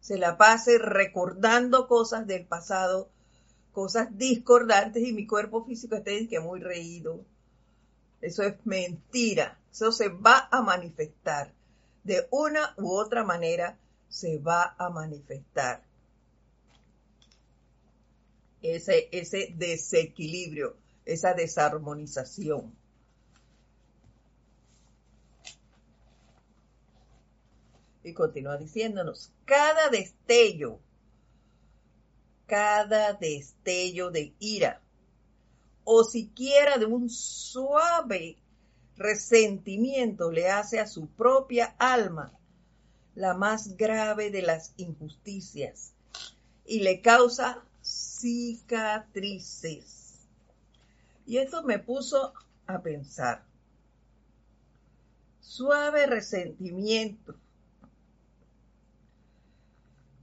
se 0.00 0.16
la 0.16 0.38
pase 0.38 0.78
recordando 0.78 1.88
cosas 1.88 2.26
del 2.26 2.46
pasado, 2.46 3.10
cosas 3.72 4.16
discordantes 4.16 5.02
y 5.02 5.12
mi 5.12 5.26
cuerpo 5.26 5.64
físico 5.64 5.96
esté 5.96 6.28
que 6.28 6.40
muy 6.40 6.60
reído. 6.60 7.24
Eso 8.24 8.42
es 8.42 8.54
mentira. 8.64 9.58
Eso 9.70 9.92
se 9.92 10.08
va 10.08 10.48
a 10.50 10.62
manifestar. 10.62 11.52
De 12.04 12.26
una 12.30 12.74
u 12.78 12.90
otra 12.90 13.22
manera 13.22 13.78
se 14.08 14.38
va 14.38 14.74
a 14.78 14.88
manifestar. 14.88 15.82
Ese, 18.62 19.10
ese 19.12 19.52
desequilibrio, 19.54 20.74
esa 21.04 21.34
desarmonización. 21.34 22.74
Y 28.04 28.14
continúa 28.14 28.56
diciéndonos, 28.56 29.32
cada 29.44 29.90
destello, 29.90 30.78
cada 32.46 33.12
destello 33.12 34.10
de 34.10 34.32
ira, 34.38 34.80
o 35.84 36.02
siquiera 36.04 36.78
de 36.78 36.86
un 36.86 37.08
suave 37.10 38.36
resentimiento 38.96 40.30
le 40.30 40.50
hace 40.50 40.80
a 40.80 40.86
su 40.86 41.06
propia 41.08 41.74
alma 41.78 42.32
la 43.14 43.34
más 43.34 43.76
grave 43.76 44.30
de 44.30 44.42
las 44.42 44.72
injusticias 44.76 45.92
y 46.66 46.80
le 46.80 47.00
causa 47.00 47.62
cicatrices. 47.82 49.04
Y 51.26 51.38
esto 51.38 51.62
me 51.62 51.78
puso 51.78 52.34
a 52.66 52.80
pensar. 52.82 53.44
Suave 55.40 56.06
resentimiento 56.06 57.36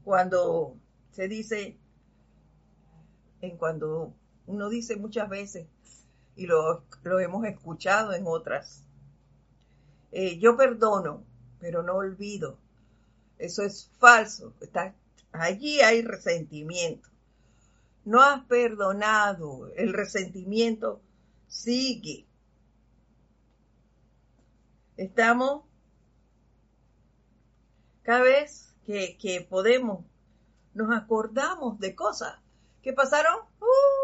cuando 0.04 0.76
se 1.12 1.28
dice, 1.28 1.78
en 3.41 3.58
cuando 3.58 4.13
uno 4.48 4.70
dice 4.70 4.96
muchas 4.96 5.30
veces, 5.30 5.68
y 6.36 6.48
lo, 6.48 6.84
hemos 7.20 7.46
escuchado 7.46 8.14
en 8.14 8.24
otras, 8.26 8.84
eh, 10.12 10.40
yo 10.40 10.58
perdono, 10.58 11.24
pero 11.60 11.84
no 11.84 11.96
olvido. 11.96 12.58
Eso 13.38 13.64
es 13.64 13.90
falso. 13.98 14.54
Está, 14.62 14.94
allí 15.32 15.82
hay 15.82 16.02
resentimiento. 16.02 17.10
No 18.06 18.22
has 18.22 18.44
perdonado. 18.46 19.72
El 19.76 19.94
resentimiento 19.94 21.02
sigue. 21.48 22.26
Estamos 24.98 25.64
cada 28.04 28.22
vez 28.22 28.74
que, 28.86 29.48
podemos, 29.50 30.04
nos 30.74 30.96
acordamos 30.96 31.80
de 31.80 31.96
cosas 31.96 32.40
que 32.82 32.94
pasaron 32.94 33.40
uh, 33.60 34.01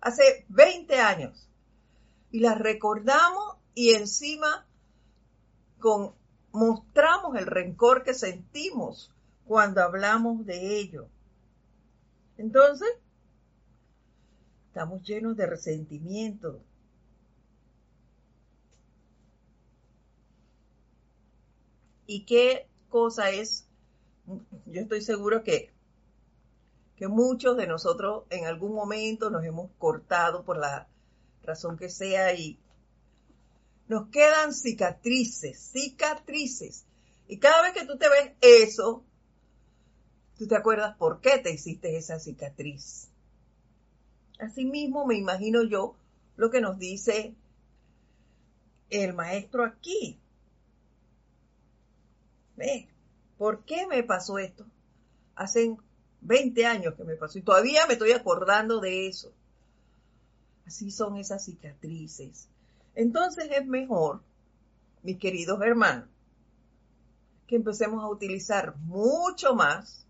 hace 0.00 0.44
20 0.48 0.98
años 1.00 1.48
y 2.30 2.40
las 2.40 2.58
recordamos 2.58 3.56
y 3.74 3.92
encima 3.94 4.66
mostramos 6.52 7.36
el 7.36 7.46
rencor 7.46 8.02
que 8.02 8.14
sentimos 8.14 9.12
cuando 9.44 9.82
hablamos 9.82 10.44
de 10.46 10.78
ello. 10.78 11.08
Entonces, 12.38 12.88
estamos 14.68 15.02
llenos 15.02 15.36
de 15.36 15.46
resentimiento. 15.46 16.60
¿Y 22.06 22.24
qué 22.24 22.68
cosa 22.88 23.30
es 23.30 23.66
yo 24.66 24.80
estoy 24.80 25.02
seguro 25.02 25.42
que, 25.44 25.70
que 26.96 27.08
muchos 27.08 27.56
de 27.56 27.66
nosotros 27.66 28.24
en 28.30 28.46
algún 28.46 28.74
momento 28.74 29.30
nos 29.30 29.44
hemos 29.44 29.70
cortado 29.78 30.44
por 30.44 30.58
la 30.58 30.88
razón 31.42 31.76
que 31.76 31.90
sea 31.90 32.34
y 32.34 32.58
nos 33.88 34.08
quedan 34.08 34.52
cicatrices, 34.52 35.60
cicatrices. 35.72 36.86
Y 37.28 37.38
cada 37.38 37.62
vez 37.62 37.72
que 37.72 37.86
tú 37.86 37.98
te 37.98 38.08
ves 38.08 38.32
eso, 38.40 39.04
tú 40.38 40.46
te 40.46 40.56
acuerdas 40.56 40.96
por 40.96 41.20
qué 41.20 41.38
te 41.38 41.52
hiciste 41.52 41.96
esa 41.96 42.18
cicatriz. 42.18 43.08
Asimismo, 44.38 45.06
me 45.06 45.16
imagino 45.16 45.62
yo 45.62 45.96
lo 46.36 46.50
que 46.50 46.60
nos 46.60 46.78
dice 46.78 47.34
el 48.90 49.14
maestro 49.14 49.64
aquí. 49.64 50.18
¿Ves? 52.56 52.86
¿Por 53.36 53.64
qué 53.64 53.86
me 53.86 54.02
pasó 54.02 54.38
esto? 54.38 54.66
Hace 55.34 55.76
20 56.26 56.66
años 56.66 56.94
que 56.94 57.04
me 57.04 57.14
pasó 57.14 57.38
y 57.38 57.42
todavía 57.42 57.86
me 57.86 57.94
estoy 57.94 58.12
acordando 58.12 58.80
de 58.80 59.06
eso. 59.06 59.32
Así 60.66 60.90
son 60.90 61.16
esas 61.16 61.44
cicatrices. 61.44 62.48
Entonces 62.96 63.48
es 63.50 63.64
mejor, 63.66 64.20
mis 65.02 65.18
queridos 65.18 65.60
hermanos, 65.62 66.08
que 67.46 67.54
empecemos 67.54 68.02
a 68.02 68.08
utilizar 68.08 68.76
mucho 68.78 69.54
más 69.54 70.04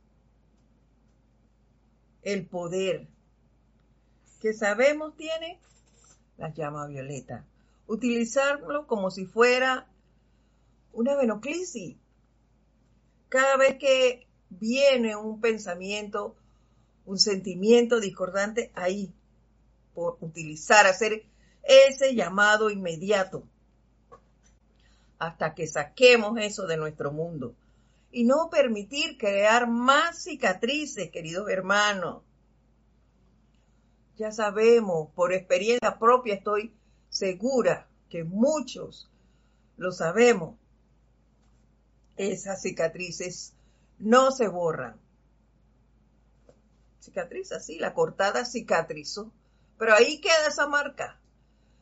el 2.22 2.46
poder 2.46 3.06
que 4.40 4.54
sabemos 4.54 5.14
tiene 5.16 5.60
la 6.38 6.48
llama 6.54 6.86
violeta. 6.86 7.44
Utilizarlo 7.86 8.86
como 8.86 9.10
si 9.10 9.26
fuera 9.26 9.86
una 10.92 11.14
venoclisis 11.14 11.96
cada 13.28 13.58
vez 13.58 13.76
que 13.78 14.25
viene 14.60 15.16
un 15.16 15.40
pensamiento, 15.40 16.34
un 17.04 17.18
sentimiento 17.18 18.00
discordante, 18.00 18.70
ahí, 18.74 19.12
por 19.94 20.18
utilizar, 20.20 20.86
hacer 20.86 21.24
ese 21.62 22.14
llamado 22.14 22.70
inmediato 22.70 23.42
hasta 25.18 25.54
que 25.54 25.66
saquemos 25.66 26.38
eso 26.38 26.66
de 26.66 26.76
nuestro 26.76 27.10
mundo 27.10 27.54
y 28.12 28.24
no 28.24 28.48
permitir 28.50 29.18
crear 29.18 29.68
más 29.68 30.22
cicatrices, 30.22 31.10
queridos 31.10 31.48
hermanos. 31.50 32.22
Ya 34.16 34.32
sabemos, 34.32 35.10
por 35.14 35.32
experiencia 35.32 35.98
propia 35.98 36.34
estoy 36.34 36.72
segura 37.10 37.86
que 38.08 38.24
muchos 38.24 39.10
lo 39.76 39.92
sabemos. 39.92 40.56
Esas 42.16 42.62
cicatrices 42.62 43.52
no 43.98 44.30
se 44.30 44.48
borran. 44.48 45.00
Cicatriz 47.00 47.52
así, 47.52 47.78
la 47.78 47.94
cortada 47.94 48.44
cicatrizó, 48.44 49.32
pero 49.78 49.94
ahí 49.94 50.20
queda 50.20 50.48
esa 50.48 50.66
marca. 50.66 51.20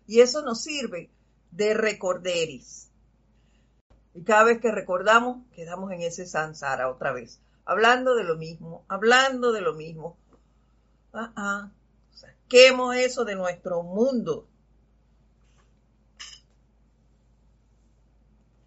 Y 0.07 0.20
eso 0.20 0.42
nos 0.42 0.62
sirve 0.62 1.11
de 1.50 1.74
recorderis. 1.74 2.90
Y 4.12 4.22
cada 4.22 4.44
vez 4.44 4.61
que 4.61 4.70
recordamos, 4.70 5.46
quedamos 5.55 5.90
en 5.92 6.03
ese 6.03 6.27
sansara 6.27 6.90
otra 6.90 7.12
vez, 7.12 7.40
hablando 7.64 8.14
de 8.14 8.24
lo 8.24 8.37
mismo, 8.37 8.85
hablando 8.88 9.53
de 9.53 9.61
lo 9.61 9.74
mismo. 9.74 10.16
Ah, 11.12 11.33
ah, 11.37 11.72
saquemos 12.12 12.94
eso 12.96 13.24
de 13.24 13.35
nuestro 13.35 13.83
mundo. 13.83 14.48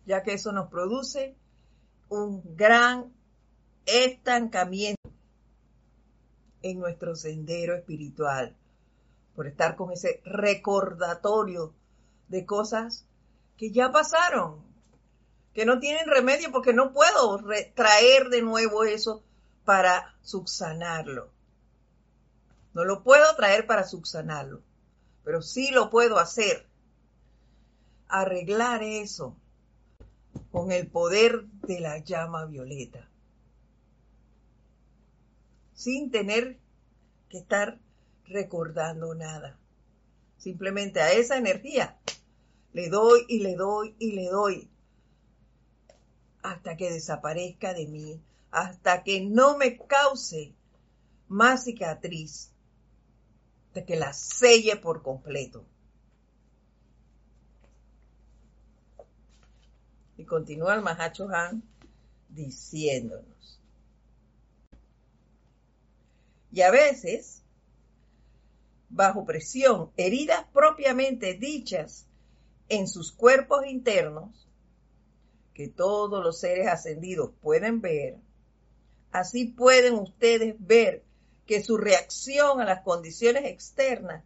Ya 0.06 0.24
que 0.24 0.34
eso 0.34 0.52
nos 0.52 0.70
produce 0.70 1.38
un 2.10 2.42
gran 2.56 3.14
estancamiento 3.88 5.10
en 6.62 6.80
nuestro 6.80 7.16
sendero 7.16 7.76
espiritual, 7.76 8.56
por 9.36 9.48
estar 9.48 9.76
con 9.76 9.92
ese 9.92 10.22
recordatorio 10.26 11.74
de 12.28 12.46
cosas 12.46 13.06
que 13.56 13.72
ya 13.72 13.92
pasaron, 13.92 14.62
que 15.54 15.66
no 15.66 15.80
tienen 15.80 16.08
remedio 16.08 16.52
porque 16.52 16.74
no 16.74 16.94
puedo 16.94 17.44
traer 17.74 18.30
de 18.30 18.42
nuevo 18.42 18.84
eso 18.84 19.24
para 19.66 20.16
subsanarlo. 20.22 21.30
No 22.74 22.86
lo 22.86 23.04
puedo 23.04 23.36
traer 23.36 23.66
para 23.66 23.84
subsanarlo, 23.84 24.62
pero 25.24 25.42
sí 25.42 25.72
lo 25.72 25.90
puedo 25.90 26.20
hacer. 26.20 26.68
Arreglar 28.08 28.84
eso 28.84 29.36
con 30.52 30.72
el 30.72 30.88
poder 30.88 31.46
de 31.64 31.80
la 31.80 31.98
llama 32.00 32.46
violeta. 32.46 33.10
Sin 35.78 36.10
tener 36.10 36.58
que 37.30 37.38
estar 37.38 37.80
recordando 38.26 39.14
nada. 39.14 39.60
Simplemente 40.40 41.02
a 41.02 41.12
esa 41.12 41.38
energía 41.38 42.00
le 42.74 42.90
doy 42.90 43.26
y 43.30 43.40
le 43.42 43.56
doy 43.56 43.96
y 44.00 44.14
le 44.14 44.26
doy 44.26 44.70
hasta 46.42 46.76
que 46.78 46.92
desaparezca 46.92 47.76
de 47.76 47.86
mí, 47.86 48.20
hasta 48.50 49.04
que 49.04 49.22
no 49.22 49.56
me 49.56 49.78
cause 49.78 50.56
más 51.28 51.66
cicatriz, 51.66 52.52
hasta 53.68 53.86
que 53.86 53.98
la 53.98 54.14
selle 54.14 54.78
por 54.78 55.04
completo. 55.04 55.64
Y 60.18 60.26
continúa 60.26 60.74
el 60.74 60.82
Mahacho 60.82 61.30
Han 61.30 61.62
diciéndonos. 62.30 63.57
Y 66.52 66.62
a 66.62 66.72
veces, 66.72 67.44
bajo 68.90 69.26
presión, 69.26 69.92
heridas 69.98 70.46
propiamente 70.54 71.34
dichas 71.34 72.08
en 72.70 72.88
sus 72.88 73.12
cuerpos 73.12 73.66
internos, 73.66 74.48
que 75.54 75.68
todos 75.68 76.24
los 76.24 76.40
seres 76.40 76.68
ascendidos 76.68 77.32
pueden 77.42 77.82
ver, 77.82 78.18
así 79.12 79.46
pueden 79.46 79.96
ustedes 79.96 80.56
ver 80.60 81.04
que 81.46 81.64
su 81.64 81.78
reacción 81.78 82.62
a 82.62 82.66
las 82.66 82.82
condiciones 82.82 83.46
externas 83.46 84.24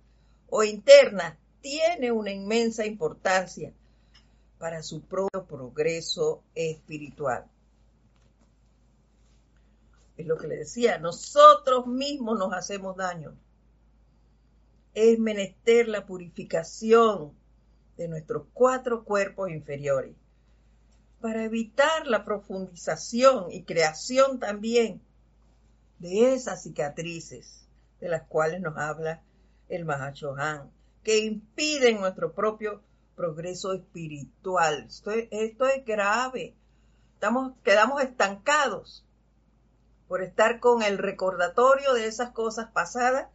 o 0.50 0.64
internas 0.64 1.38
tiene 1.62 2.12
una 2.12 2.32
inmensa 2.32 2.86
importancia 2.86 3.72
para 4.58 4.84
su 4.84 5.02
propio 5.02 5.46
progreso 5.46 6.44
espiritual. 6.56 7.46
Es 10.22 10.28
lo 10.28 10.38
que 10.38 10.48
le 10.48 10.56
decía, 10.56 11.00
nosotros 11.00 11.88
mismos 11.88 12.38
nos 12.38 12.54
hacemos 12.54 12.96
daño. 12.96 13.34
Es 14.94 15.18
menester 15.18 15.88
la 15.88 16.06
purificación 16.06 17.34
de 17.98 18.08
nuestros 18.08 18.44
cuatro 18.54 19.04
cuerpos 19.04 19.50
inferiores 19.50 20.16
para 21.22 21.44
evitar 21.44 22.06
la 22.06 22.24
profundización 22.24 23.52
y 23.52 23.64
creación 23.64 24.40
también 24.40 25.02
de 25.98 26.36
esas 26.36 26.62
cicatrices 26.62 27.68
de 28.00 28.10
las 28.10 28.22
cuales 28.28 28.62
nos 28.62 28.78
habla 28.78 29.24
el 29.70 29.86
Mahachohan, 29.86 30.70
que 31.04 31.18
impiden 31.18 32.00
nuestro 32.00 32.34
propio 32.34 32.84
progreso 33.16 33.74
espiritual. 33.74 34.86
Esto 34.88 35.66
es, 35.68 35.86
grave. 35.86 36.54
Quedamos 37.64 38.04
estancados 38.04 39.04
por 40.12 40.24
estar 40.24 40.60
con 40.60 40.84
el 40.84 40.98
recordatorio 40.98 41.94
de 41.94 42.06
esas 42.06 42.32
cosas 42.32 42.70
pasadas 42.70 43.30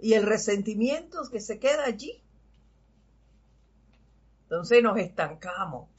y 0.00 0.14
el 0.14 0.22
resentimiento 0.22 1.20
que 1.30 1.38
se 1.38 1.58
queda 1.58 1.84
allí. 1.84 2.22
Entonces 4.44 4.82
nos 4.82 4.96
estancamos. 4.96 5.90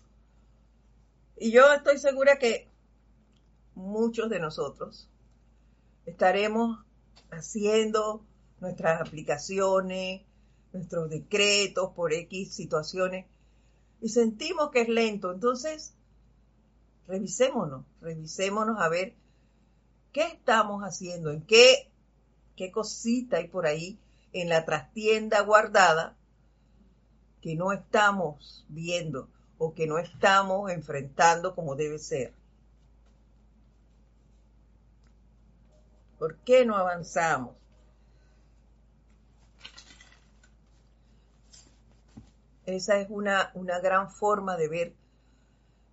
Y 1.37 1.51
yo 1.51 1.71
estoy 1.71 1.99
segura 1.99 2.39
que 2.39 2.71
muchos 3.75 4.31
de 4.31 4.39
nosotros 4.39 5.07
estaremos 6.07 6.83
haciendo 7.29 8.25
nuestras 8.59 8.99
aplicaciones, 8.99 10.23
nuestros 10.73 11.07
decretos 11.07 11.91
por 11.91 12.13
X 12.13 12.51
situaciones 12.51 13.27
y 14.01 14.09
sentimos 14.09 14.71
que 14.71 14.81
es 14.81 14.89
lento. 14.89 15.31
Entonces, 15.31 15.93
revisémonos, 17.09 17.85
revisémonos 18.01 18.79
a 18.79 18.87
ver 18.87 19.15
qué 20.13 20.27
estamos 20.27 20.83
haciendo, 20.83 21.31
en 21.31 21.41
qué, 21.41 21.91
qué 22.55 22.71
cosita 22.71 23.37
hay 23.37 23.47
por 23.47 23.65
ahí 23.65 23.99
en 24.31 24.47
la 24.47 24.63
trastienda 24.63 25.41
guardada 25.41 26.15
que 27.41 27.55
no 27.55 27.71
estamos 27.71 28.63
viendo 28.69 29.27
o 29.57 29.73
que 29.73 29.87
no 29.87 29.97
estamos 29.97 30.71
enfrentando 30.71 31.55
como 31.55 31.75
debe 31.75 31.97
ser. 31.97 32.31
¿Por 36.19 36.35
qué 36.37 36.63
no 36.63 36.75
avanzamos? 36.75 37.55
Esa 42.67 42.99
es 42.99 43.09
una, 43.09 43.49
una 43.55 43.79
gran 43.79 44.11
forma 44.11 44.55
de 44.55 44.67
ver 44.67 44.98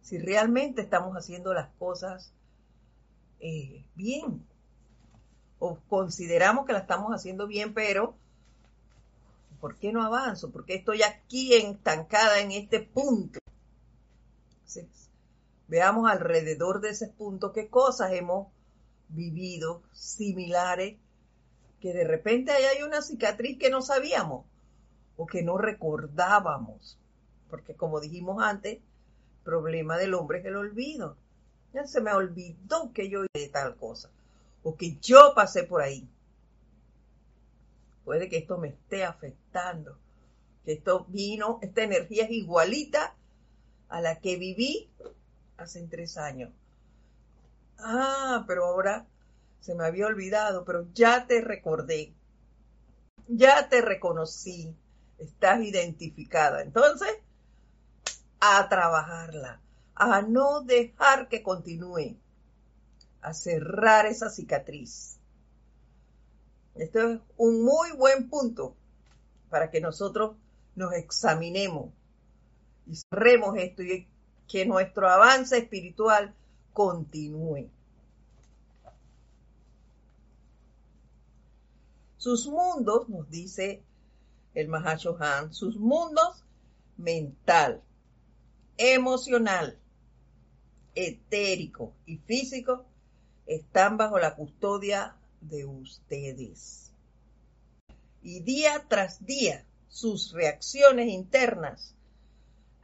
si 0.06 0.18
realmente 0.18 0.82
estamos 0.82 1.16
haciendo 1.16 1.52
las 1.52 1.68
cosas 1.80 2.32
eh, 3.40 3.84
bien. 3.96 4.46
O 5.58 5.80
consideramos 5.88 6.64
que 6.64 6.72
la 6.72 6.78
estamos 6.78 7.12
haciendo 7.12 7.48
bien, 7.48 7.74
pero 7.74 8.14
¿por 9.60 9.74
qué 9.74 9.92
no 9.92 10.04
avanzo? 10.04 10.52
¿Por 10.52 10.64
qué 10.64 10.76
estoy 10.76 11.02
aquí 11.02 11.54
estancada 11.54 12.38
en 12.38 12.52
este 12.52 12.80
punto? 12.80 13.40
veamos 15.66 16.08
alrededor 16.08 16.80
de 16.80 16.90
ese 16.90 17.08
punto 17.08 17.52
qué 17.52 17.68
cosas 17.68 18.12
hemos 18.12 18.46
vivido 19.08 19.82
similares, 19.92 20.96
que 21.80 21.92
de 21.92 22.04
repente 22.04 22.52
ahí 22.52 22.62
hay 22.62 22.82
una 22.84 23.02
cicatriz 23.02 23.58
que 23.58 23.70
no 23.70 23.82
sabíamos 23.82 24.46
o 25.16 25.26
que 25.26 25.42
no 25.42 25.58
recordábamos. 25.58 26.96
Porque 27.50 27.74
como 27.74 27.98
dijimos 27.98 28.40
antes, 28.40 28.78
problema 29.46 29.96
del 29.96 30.12
hombre 30.12 30.40
es 30.40 30.44
el 30.44 30.56
olvido. 30.56 31.16
Ya 31.72 31.86
se 31.86 32.02
me 32.02 32.12
olvidó 32.12 32.92
que 32.92 33.08
yo 33.08 33.24
hice 33.24 33.48
tal 33.48 33.76
cosa 33.76 34.10
o 34.62 34.76
que 34.76 34.98
yo 35.00 35.32
pasé 35.34 35.62
por 35.62 35.80
ahí. 35.80 36.06
Puede 38.04 38.28
que 38.28 38.38
esto 38.38 38.58
me 38.58 38.68
esté 38.68 39.04
afectando, 39.04 39.96
que 40.64 40.72
esto 40.72 41.06
vino, 41.08 41.60
esta 41.62 41.82
energía 41.82 42.24
es 42.24 42.30
igualita 42.32 43.14
a 43.88 44.00
la 44.00 44.20
que 44.20 44.36
viví 44.36 44.90
hace 45.56 45.86
tres 45.86 46.18
años. 46.18 46.50
Ah, 47.78 48.44
pero 48.46 48.66
ahora 48.66 49.06
se 49.60 49.74
me 49.74 49.84
había 49.84 50.06
olvidado, 50.06 50.64
pero 50.64 50.86
ya 50.92 51.26
te 51.26 51.40
recordé, 51.40 52.12
ya 53.28 53.68
te 53.68 53.80
reconocí, 53.80 54.74
estás 55.18 55.62
identificada. 55.62 56.62
Entonces, 56.62 57.12
a 58.40 58.68
trabajarla, 58.68 59.60
a 59.94 60.22
no 60.22 60.60
dejar 60.62 61.28
que 61.28 61.42
continúe, 61.42 62.16
a 63.22 63.32
cerrar 63.34 64.06
esa 64.06 64.30
cicatriz. 64.30 65.18
Esto 66.74 67.08
es 67.08 67.20
un 67.36 67.64
muy 67.64 67.92
buen 67.92 68.28
punto 68.28 68.76
para 69.48 69.70
que 69.70 69.80
nosotros 69.80 70.36
nos 70.74 70.92
examinemos 70.92 71.90
y 72.86 72.96
cerremos 72.96 73.56
esto 73.56 73.82
y 73.82 74.06
que 74.46 74.66
nuestro 74.66 75.08
avance 75.08 75.58
espiritual 75.58 76.34
continúe. 76.72 77.68
Sus 82.18 82.46
mundos, 82.48 83.08
nos 83.08 83.30
dice 83.30 83.82
el 84.54 84.72
Han, 84.74 85.52
sus 85.54 85.76
mundos 85.76 86.44
mental, 86.96 87.82
emocional, 88.78 89.78
etérico 90.94 91.92
y 92.06 92.18
físico 92.18 92.84
están 93.46 93.96
bajo 93.96 94.18
la 94.18 94.34
custodia 94.34 95.16
de 95.40 95.64
ustedes. 95.64 96.90
Y 98.22 98.40
día 98.40 98.84
tras 98.88 99.24
día, 99.24 99.64
sus 99.88 100.32
reacciones 100.32 101.08
internas 101.08 101.94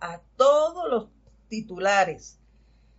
a 0.00 0.20
todos 0.36 0.90
los 0.90 1.08
titulares 1.48 2.38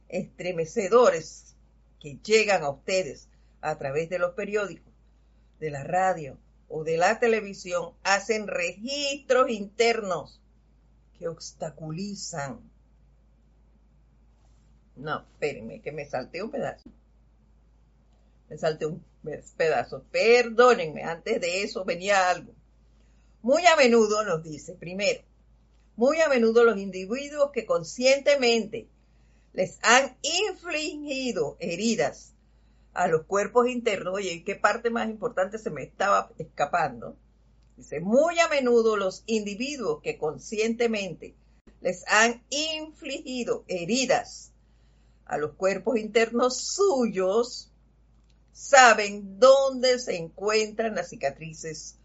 estremecedores 0.09 1.55
que 1.99 2.19
llegan 2.23 2.63
a 2.63 2.69
ustedes 2.69 3.29
a 3.61 3.77
través 3.77 4.09
de 4.09 4.19
los 4.19 4.33
periódicos, 4.33 4.93
de 5.59 5.71
la 5.71 5.83
radio 5.83 6.37
o 6.67 6.83
de 6.83 6.97
la 6.97 7.19
televisión, 7.19 7.93
hacen 8.03 8.47
registros 8.47 9.49
internos 9.49 10.41
que 11.17 11.27
obstaculizan. 11.27 12.72
No, 14.95 15.25
espérenme, 15.33 15.81
que 15.81 15.91
me 15.91 16.05
salté 16.05 16.43
un 16.43 16.51
pedazo. 16.51 16.89
Me 18.49 18.57
salté 18.57 18.85
un 18.85 19.03
pedazo. 19.57 20.03
Perdónenme, 20.11 21.03
antes 21.03 21.41
de 21.41 21.63
eso 21.63 21.83
venía 21.83 22.29
algo. 22.29 22.53
Muy 23.41 23.65
a 23.65 23.75
menudo 23.75 24.23
nos 24.23 24.43
dice, 24.43 24.73
primero, 24.73 25.21
muy 25.95 26.21
a 26.21 26.29
menudo 26.29 26.63
los 26.63 26.77
individuos 26.77 27.51
que 27.51 27.65
conscientemente 27.65 28.87
les 29.53 29.79
han 29.83 30.17
infligido 30.21 31.57
heridas 31.59 32.33
a 32.93 33.07
los 33.07 33.25
cuerpos 33.25 33.67
internos, 33.67 34.13
oye, 34.15 34.43
¿qué 34.43 34.55
parte 34.55 34.89
más 34.89 35.09
importante 35.09 35.57
se 35.57 35.71
me 35.71 35.83
estaba 35.83 36.31
escapando? 36.37 37.15
Dice, 37.75 37.99
muy 37.99 38.39
a 38.39 38.47
menudo 38.47 38.97
los 38.97 39.23
individuos 39.25 40.01
que 40.01 40.17
conscientemente 40.17 41.33
les 41.81 42.07
han 42.07 42.43
infligido 42.49 43.65
heridas 43.67 44.52
a 45.25 45.37
los 45.37 45.53
cuerpos 45.53 45.97
internos 45.97 46.57
suyos, 46.57 47.69
saben 48.51 49.39
dónde 49.39 49.99
se 49.99 50.15
encuentran 50.17 50.95
las 50.95 51.09
cicatrices 51.09 51.97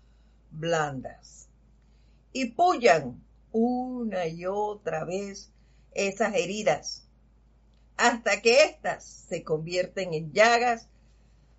blandas 0.51 1.49
y 2.33 2.47
pullan 2.47 3.23
una 3.53 4.27
y 4.27 4.47
otra 4.47 5.05
vez 5.05 5.51
esas 5.93 6.35
heridas 6.35 7.09
hasta 7.99 8.41
que 8.41 8.63
éstas 8.63 9.05
se 9.29 9.43
convierten 9.43 10.15
en 10.15 10.33
llagas 10.33 10.87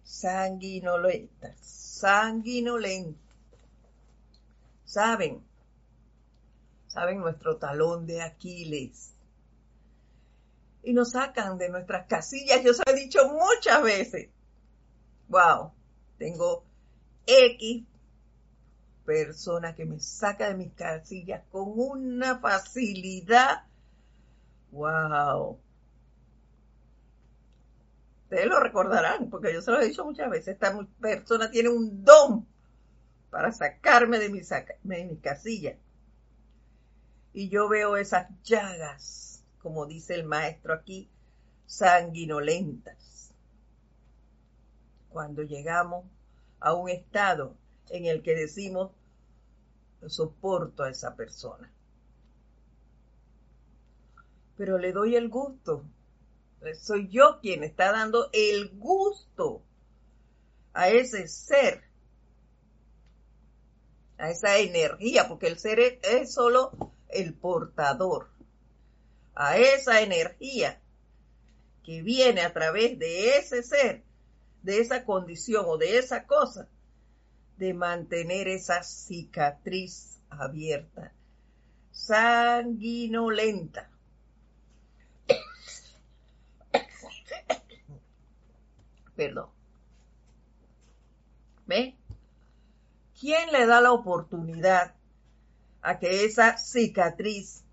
sanguinolentas, 0.03 1.59
sanguinolentas. 1.59 3.19
Saben, 4.85 5.43
saben 6.87 7.19
nuestro 7.19 7.57
talón 7.57 8.07
de 8.07 8.21
Aquiles. 8.21 9.13
Y 10.83 10.93
nos 10.93 11.11
sacan 11.11 11.57
de 11.57 11.69
nuestras 11.69 12.07
casillas, 12.07 12.63
yo 12.63 12.71
os 12.71 12.81
he 12.85 12.95
dicho 12.95 13.19
muchas 13.29 13.83
veces. 13.83 14.29
Wow, 15.27 15.71
tengo 16.17 16.63
X 17.25 17.85
persona 19.05 19.75
que 19.75 19.85
me 19.85 19.99
saca 19.99 20.49
de 20.49 20.55
mis 20.55 20.73
casillas 20.73 21.43
con 21.51 21.73
una 21.75 22.39
facilidad. 22.39 23.63
Wow 24.71 25.59
Ustedes 28.29 28.45
lo 28.45 28.59
recordarán, 28.59 29.27
porque 29.31 29.51
yo 29.51 29.59
se 29.59 29.71
lo 29.71 29.81
he 29.81 29.87
dicho 29.87 30.05
muchas 30.05 30.29
veces, 30.29 30.49
esta 30.49 30.71
persona 31.01 31.49
tiene 31.49 31.69
un 31.69 32.03
don 32.03 32.45
para 33.31 33.51
sacarme 33.51 34.19
de 34.19 34.29
mi, 34.29 34.41
de 34.41 35.05
mi 35.05 35.17
casilla. 35.17 35.75
Y 37.33 37.49
yo 37.49 37.67
veo 37.67 37.97
esas 37.97 38.27
llagas, 38.43 39.28
como 39.61 39.85
dice 39.85 40.15
el 40.15 40.25
maestro 40.25 40.73
aquí, 40.73 41.09
sanguinolentas. 41.65 43.33
Cuando 45.09 45.43
llegamos 45.43 46.05
a 46.59 46.73
un 46.73 46.89
estado 46.89 47.55
en 47.89 48.05
el 48.05 48.21
que 48.21 48.35
decimos, 48.35 48.91
soporto 50.07 50.83
a 50.83 50.89
esa 50.89 51.15
persona. 51.15 51.71
Pero 54.55 54.77
le 54.77 54.91
doy 54.91 55.15
el 55.15 55.29
gusto 55.29 55.85
soy 56.79 57.07
yo 57.09 57.39
quien 57.41 57.63
está 57.63 57.91
dando 57.91 58.29
el 58.33 58.69
gusto 58.77 59.63
a 60.73 60.89
ese 60.89 61.27
ser, 61.27 61.83
a 64.17 64.29
esa 64.29 64.57
energía, 64.57 65.27
porque 65.27 65.47
el 65.47 65.57
ser 65.57 65.79
es, 65.79 66.33
solo 66.33 66.93
el 67.07 67.33
portador, 67.33 68.29
a 69.39 69.57
esa 69.57 70.01
energía 70.01 70.79
que 71.85 72.01
viene 72.01 72.41
a 72.41 72.51
través 72.51 72.99
de 72.99 73.37
ese 73.37 73.63
ser, 73.63 74.03
de 74.63 74.81
esa 74.81 75.05
condición 75.05 75.63
o 75.65 75.77
de 75.77 75.97
esa 75.97 76.25
cosa, 76.25 76.67
de 77.55 77.73
mantener 77.73 78.49
esa 78.49 78.83
cicatriz 78.83 80.19
abierta, 80.29 81.13
sanguinolenta. 81.89 83.89
perdón. 89.15 89.49
¿Ve? 91.65 91.95
¿Quién 93.17 93.53
le 93.53 93.65
da 93.65 93.79
la 93.79 93.93
oportunidad 93.93 94.95
a 95.81 95.97
que 95.97 96.25
esa 96.25 96.57
cicatriz 96.57 97.63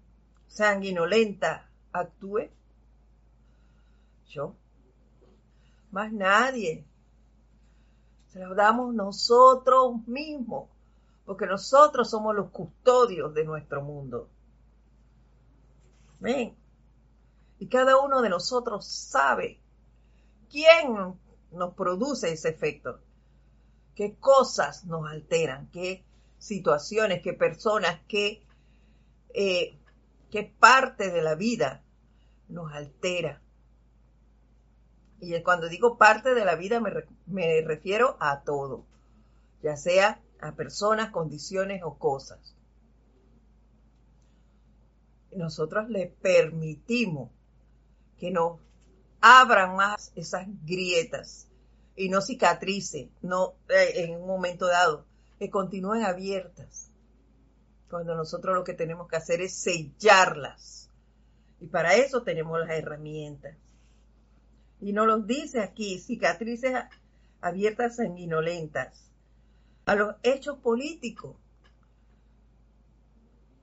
sanguinolenta 0.57 1.69
actúe? 1.93 2.51
Yo. 4.29 4.55
Más 5.91 6.13
nadie. 6.13 6.85
Se 8.29 8.39
la 8.39 8.53
damos 8.55 8.95
nosotros 8.95 10.07
mismos, 10.07 10.69
porque 11.25 11.47
nosotros 11.47 12.11
somos 12.11 12.35
los 12.35 12.51
custodios 12.51 13.33
de 13.35 13.45
nuestro 13.45 13.83
mundo. 13.83 14.29
¿Ven? 16.21 16.57
Y 17.59 17.69
cada 17.69 17.99
uno 17.99 18.21
de 18.21 18.29
nosotros 18.29 18.87
sabe 18.87 19.61
quién 20.51 21.17
nos 21.53 21.75
produce 21.75 22.33
ese 22.33 22.51
efecto? 22.51 23.01
¿Qué 23.95 24.17
cosas 24.17 24.85
nos 24.85 25.11
alteran? 25.11 25.69
¿Qué 25.71 26.05
situaciones, 26.39 27.23
qué 27.23 27.33
personas, 27.33 28.01
qué, 28.07 28.43
eh, 29.35 29.79
qué 30.31 30.55
parte 30.59 31.11
de 31.11 31.23
la 31.23 31.35
vida 31.35 31.83
nos 32.49 32.73
altera? 32.73 33.43
Y 35.21 35.41
cuando 35.43 35.69
digo 35.69 35.97
parte 35.97 36.35
de 36.35 36.45
la 36.45 36.57
vida 36.57 36.81
me, 36.81 36.91
me 37.27 37.63
refiero 37.63 38.17
a 38.21 38.43
todo, 38.43 38.85
ya 39.63 39.77
sea 39.77 40.21
a 40.41 40.53
personas, 40.53 41.11
condiciones 41.11 41.83
o 41.83 41.99
cosas. 41.99 42.55
Nosotros 45.35 45.89
le 45.89 46.07
permitimos 46.07 47.31
que 48.19 48.31
nos 48.31 48.61
abran 49.21 49.77
más 49.77 50.13
esas 50.15 50.47
grietas 50.65 51.49
y 51.97 52.09
no 52.09 52.21
cicatrice, 52.21 53.11
no 53.23 53.55
eh, 53.69 54.05
en 54.05 54.21
un 54.21 54.27
momento 54.27 54.67
dado, 54.67 55.07
que 55.39 55.51
continúen 55.51 56.05
abiertas. 56.05 56.91
Cuando 57.89 58.15
nosotros 58.15 58.55
lo 58.55 58.65
que 58.65 58.75
tenemos 58.75 59.09
que 59.09 59.17
hacer 59.17 59.41
es 59.41 59.55
sellarlas. 59.55 60.91
Y 61.61 61.69
para 61.69 61.95
eso 61.95 62.23
tenemos 62.23 62.59
las 62.59 62.71
herramientas. 62.71 63.57
Y 64.81 64.93
nos 64.93 65.07
lo 65.07 65.19
dice 65.21 65.61
aquí, 65.61 65.99
cicatrices 65.99 66.75
abiertas 67.41 67.97
sanguinolentas. 67.97 69.11
A 69.87 69.95
los 69.95 70.17
hechos 70.23 70.59
políticos. 70.59 71.37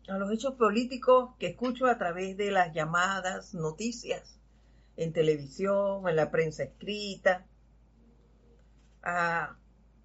A 0.07 0.17
los 0.17 0.31
hechos 0.31 0.55
políticos 0.55 1.35
que 1.37 1.47
escucho 1.47 1.87
a 1.87 1.97
través 1.97 2.37
de 2.37 2.51
las 2.51 2.73
llamadas 2.73 3.53
noticias 3.53 4.39
en 4.95 5.11
televisión, 5.11 6.07
en 6.07 6.15
la 6.15 6.29
prensa 6.31 6.63
escrita, 6.63 7.45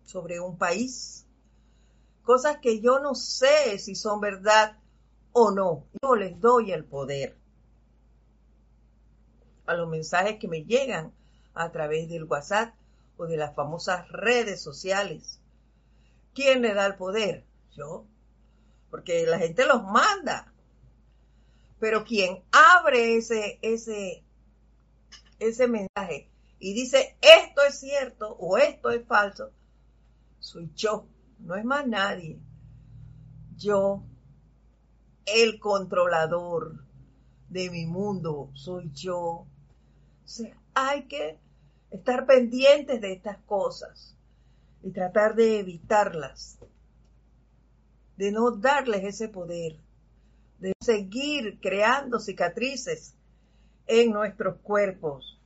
sobre 0.05 0.41
un 0.41 0.57
país. 0.57 1.28
Cosas 2.29 2.59
que 2.59 2.83
yo 2.83 2.99
no 2.99 3.15
sé 3.15 3.79
si 3.79 3.95
son 3.95 4.21
verdad 4.21 4.77
o 5.33 5.51
no. 5.51 5.87
Yo 6.03 6.15
les 6.15 6.39
doy 6.39 6.73
el 6.73 6.85
poder 6.85 7.39
a 9.65 9.73
los 9.73 9.89
mensajes 9.89 10.39
que 10.39 10.47
me 10.47 10.67
llegan 10.67 11.15
a 11.55 11.73
través 11.73 12.11
del 12.11 12.25
WhatsApp 12.25 12.75
o 13.17 13.25
de 13.25 13.39
las 13.39 13.55
famosas 13.55 14.07
redes 14.11 14.61
sociales. 14.61 15.41
¿Quién 16.35 16.61
le 16.61 16.75
da 16.75 16.85
el 16.85 16.97
poder? 16.97 17.47
Yo. 17.75 18.05
porque 18.91 19.25
la 19.25 19.39
gente 19.39 19.65
los 19.65 19.83
manda. 19.85 20.53
Pero 21.81 22.05
quien 22.05 22.45
abre 22.53 23.17
ese, 23.17 23.59
ese, 23.63 24.23
ese 25.39 25.67
mensaje 25.67 26.29
y 26.59 26.75
dice 26.75 27.17
esto 27.23 27.63
es 27.67 27.81
cierto 27.81 28.33
o 28.33 28.59
esto 28.59 28.91
es 28.91 29.07
falso, 29.07 29.51
soy 30.41 30.71
yo, 30.75 31.07
no 31.39 31.57
es 31.57 31.65
más 31.65 31.87
nadie. 31.87 32.39
Yo, 33.57 34.03
el 35.27 35.59
controlador 35.59 36.85
de 37.49 37.71
mi 37.71 37.87
mundo, 37.87 38.51
soy 38.55 38.91
yo. 38.93 39.21
O 39.21 39.47
sea, 40.25 40.57
hay 40.75 41.07
que 41.07 41.39
estar 41.91 42.27
pendientes 42.27 43.01
de 43.01 43.13
estas 43.13 43.39
cosas 43.45 44.17
y 44.83 44.91
tratar 44.91 45.35
de 45.35 45.61
evitarlas, 45.61 46.59
de 48.17 48.31
no 48.31 48.51
darles 48.53 49.05
ese 49.05 49.29
poder, 49.29 49.81
de 50.59 50.73
seguir 50.81 51.59
creando 51.61 52.19
cicatrices 52.19 53.15
en 53.87 54.13
nuestros 54.13 54.59
cuerpos. 54.61 55.41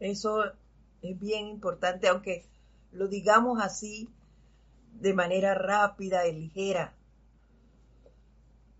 Eso 0.00 0.44
es 1.02 1.18
bien 1.18 1.46
importante, 1.46 2.08
aunque 2.08 2.46
lo 2.92 3.08
digamos 3.08 3.60
así 3.62 4.08
de 5.00 5.14
manera 5.14 5.54
rápida 5.54 6.26
y 6.26 6.32
ligera. 6.32 6.94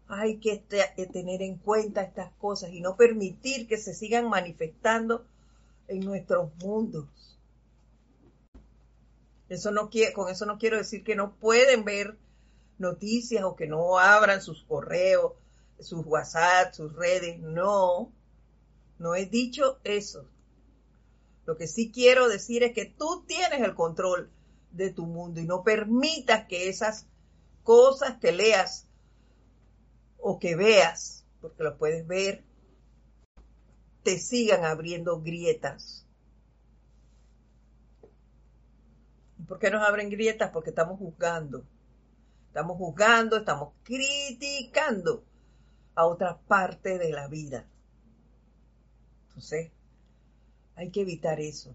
Hay 0.08 0.38
que 0.38 0.52
este, 0.52 1.06
tener 1.06 1.42
en 1.42 1.56
cuenta 1.56 2.02
estas 2.02 2.32
cosas 2.34 2.70
y 2.72 2.80
no 2.80 2.96
permitir 2.96 3.66
que 3.66 3.78
se 3.78 3.94
sigan 3.94 4.28
manifestando 4.28 5.24
en 5.88 6.00
nuestros 6.00 6.50
mundos. 6.62 7.06
Eso 9.48 9.70
no 9.70 9.90
con 10.14 10.30
eso 10.30 10.46
no 10.46 10.58
quiero 10.58 10.78
decir 10.78 11.04
que 11.04 11.14
no 11.14 11.34
pueden 11.34 11.84
ver 11.84 12.16
noticias 12.78 13.44
o 13.44 13.56
que 13.56 13.66
no 13.66 13.98
abran 13.98 14.40
sus 14.42 14.62
correos, 14.64 15.32
sus 15.78 16.04
WhatsApp, 16.06 16.72
sus 16.72 16.94
redes. 16.94 17.38
No, 17.40 18.10
no 18.98 19.14
he 19.14 19.26
dicho 19.26 19.78
eso. 19.84 20.26
Lo 21.44 21.56
que 21.56 21.66
sí 21.66 21.90
quiero 21.90 22.28
decir 22.28 22.62
es 22.62 22.72
que 22.72 22.86
tú 22.86 23.24
tienes 23.26 23.60
el 23.60 23.74
control 23.74 24.30
de 24.70 24.90
tu 24.90 25.06
mundo 25.06 25.40
y 25.40 25.44
no 25.44 25.62
permitas 25.62 26.46
que 26.46 26.68
esas 26.68 27.06
cosas 27.62 28.18
que 28.18 28.32
leas 28.32 28.86
o 30.18 30.38
que 30.38 30.54
veas, 30.54 31.24
porque 31.40 31.64
lo 31.64 31.76
puedes 31.76 32.06
ver, 32.06 32.44
te 34.02 34.18
sigan 34.18 34.64
abriendo 34.64 35.20
grietas. 35.20 36.06
¿Por 39.46 39.58
qué 39.58 39.70
nos 39.70 39.86
abren 39.86 40.08
grietas? 40.08 40.50
Porque 40.50 40.70
estamos 40.70 40.98
juzgando. 40.98 41.64
Estamos 42.48 42.76
juzgando, 42.76 43.38
estamos 43.38 43.74
criticando 43.82 45.24
a 45.94 46.06
otra 46.06 46.38
parte 46.38 46.98
de 46.98 47.10
la 47.10 47.28
vida. 47.28 47.66
Entonces, 49.28 49.70
hay 50.76 50.90
que 50.90 51.02
evitar 51.02 51.40
eso. 51.40 51.74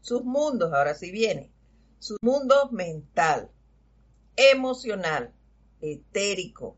Sus 0.00 0.24
mundos, 0.24 0.72
ahora 0.72 0.94
sí 0.94 1.12
viene, 1.12 1.52
su 1.98 2.16
mundo 2.22 2.70
mental, 2.72 3.50
emocional, 4.36 5.32
etérico 5.80 6.76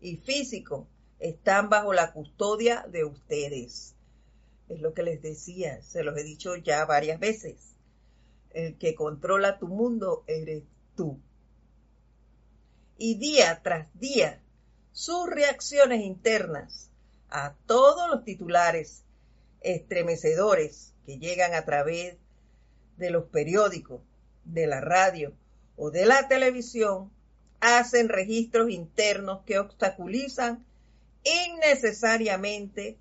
y 0.00 0.16
físico 0.16 0.88
están 1.18 1.68
bajo 1.68 1.92
la 1.92 2.12
custodia 2.12 2.86
de 2.90 3.04
ustedes. 3.04 3.94
Es 4.68 4.80
lo 4.80 4.94
que 4.94 5.02
les 5.02 5.22
decía, 5.22 5.82
se 5.82 6.02
los 6.02 6.16
he 6.16 6.24
dicho 6.24 6.56
ya 6.56 6.84
varias 6.86 7.20
veces. 7.20 7.74
El 8.50 8.78
que 8.78 8.94
controla 8.94 9.58
tu 9.58 9.68
mundo 9.68 10.24
eres 10.26 10.64
tú. 10.96 11.20
Y 12.96 13.18
día 13.18 13.60
tras 13.62 13.88
día, 13.98 14.42
sus 14.92 15.28
reacciones 15.28 16.00
internas 16.00 16.90
a 17.30 17.54
todos 17.66 18.10
los 18.10 18.24
titulares 18.24 19.04
estremecedores 19.60 20.94
que 21.04 21.18
llegan 21.18 21.54
a 21.54 21.64
través 21.64 22.16
de 22.96 23.10
los 23.10 23.24
periódicos, 23.24 24.00
de 24.44 24.66
la 24.66 24.80
radio 24.80 25.34
o 25.76 25.90
de 25.90 26.06
la 26.06 26.26
televisión, 26.28 27.10
hacen 27.60 28.08
registros 28.08 28.70
internos 28.70 29.42
que 29.44 29.58
obstaculizan 29.58 30.64
innecesariamente 31.24 32.96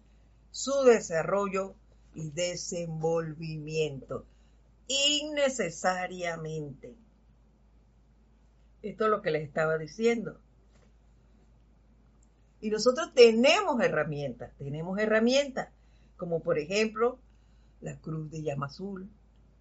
su 0.52 0.84
desarrollo 0.84 1.76
y 2.14 2.32
desenvolvimiento. 2.32 4.26
Innecesariamente. 4.88 6.96
Esto 8.82 9.06
es 9.06 9.10
lo 9.10 9.22
que 9.22 9.32
les 9.32 9.44
estaba 9.44 9.78
diciendo. 9.78 10.42
Y 12.66 12.72
nosotros 12.72 13.14
tenemos 13.14 13.80
herramientas, 13.80 14.52
tenemos 14.58 14.98
herramientas, 14.98 15.70
como 16.18 16.40
por 16.40 16.58
ejemplo 16.58 17.20
la 17.80 17.96
cruz 18.00 18.32
de 18.32 18.42
llama 18.42 18.66
azul, 18.66 19.08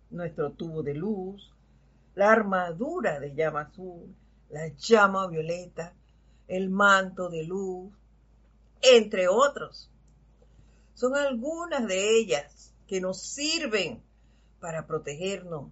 nuestro 0.09 0.53
tubo 0.53 0.83
de 0.83 0.95
luz, 0.95 1.53
la 2.15 2.33
armadura 2.33 3.21
de 3.21 3.35
llama 3.35 3.61
azul, 3.61 4.17
la 4.49 4.69
llama 4.69 5.27
violeta, 5.27 5.93
el 6.49 6.71
manto 6.71 7.29
de 7.29 7.45
luz, 7.45 7.93
entre 8.81 9.29
otros. 9.29 9.91
Son 10.95 11.15
algunas 11.15 11.87
de 11.87 12.19
ellas 12.19 12.73
que 12.87 13.03
nos 13.03 13.21
sirven 13.21 14.03
para 14.61 14.87
protegernos 14.87 15.71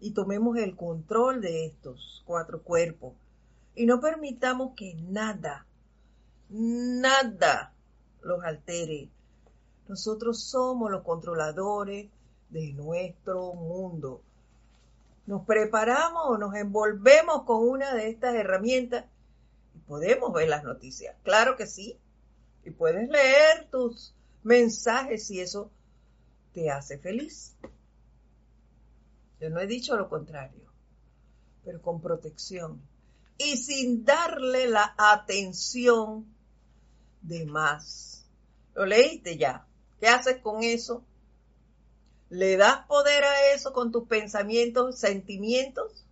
y 0.00 0.12
tomemos 0.12 0.56
el 0.56 0.76
control 0.76 1.42
de 1.42 1.66
estos 1.66 2.22
cuatro 2.24 2.62
cuerpos 2.62 3.12
y 3.74 3.84
no 3.84 4.00
permitamos 4.00 4.72
que 4.74 4.94
nada, 4.94 5.65
nada 6.48 7.72
los 8.22 8.42
altere. 8.44 9.10
Nosotros 9.88 10.42
somos 10.42 10.90
los 10.90 11.02
controladores 11.02 12.08
de 12.50 12.72
nuestro 12.72 13.54
mundo. 13.54 14.22
Nos 15.26 15.44
preparamos 15.44 16.38
nos 16.38 16.54
envolvemos 16.54 17.42
con 17.42 17.68
una 17.68 17.94
de 17.94 18.08
estas 18.08 18.34
herramientas 18.34 19.06
y 19.74 19.78
podemos 19.80 20.32
ver 20.32 20.48
las 20.48 20.64
noticias. 20.64 21.16
Claro 21.22 21.56
que 21.56 21.66
sí. 21.66 21.98
Y 22.64 22.70
puedes 22.70 23.08
leer 23.08 23.68
tus 23.70 24.14
mensajes 24.42 25.26
si 25.26 25.40
eso 25.40 25.70
te 26.52 26.70
hace 26.70 26.98
feliz. 26.98 27.56
Yo 29.40 29.50
no 29.50 29.60
he 29.60 29.66
dicho 29.66 29.96
lo 29.96 30.08
contrario, 30.08 30.72
pero 31.64 31.82
con 31.82 32.00
protección 32.00 32.80
y 33.38 33.56
sin 33.56 34.04
darle 34.04 34.68
la 34.68 34.94
atención 34.96 36.26
de 37.26 37.46
más. 37.46 38.24
Lo 38.74 38.86
leíste 38.86 39.36
ya. 39.36 39.66
¿Qué 40.00 40.08
haces 40.08 40.40
con 40.42 40.62
eso? 40.62 41.02
¿Le 42.28 42.56
das 42.56 42.86
poder 42.86 43.24
a 43.24 43.52
eso 43.54 43.72
con 43.72 43.92
tus 43.92 44.06
pensamientos, 44.06 44.98
sentimientos? 44.98 46.04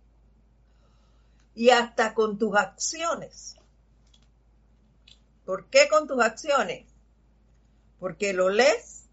Y 1.53 1.69
hasta 1.69 2.13
con 2.13 2.37
tus 2.37 2.55
acciones. 2.55 3.55
¿Por 5.45 5.67
qué 5.69 5.87
con 5.89 6.07
tus 6.07 6.21
acciones? 6.21 6.85
Porque 7.99 8.33
lo 8.33 8.49
lees 8.49 9.05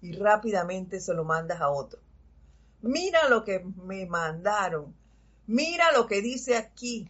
y 0.00 0.12
rápidamente 0.12 1.00
se 1.00 1.14
lo 1.14 1.24
mandas 1.24 1.60
a 1.60 1.70
otro. 1.70 2.00
Mira 2.82 3.28
lo 3.28 3.44
que 3.44 3.60
me 3.60 4.06
mandaron. 4.06 4.94
Mira 5.46 5.92
lo 5.92 6.06
que 6.06 6.20
dice 6.20 6.56
aquí. 6.56 7.08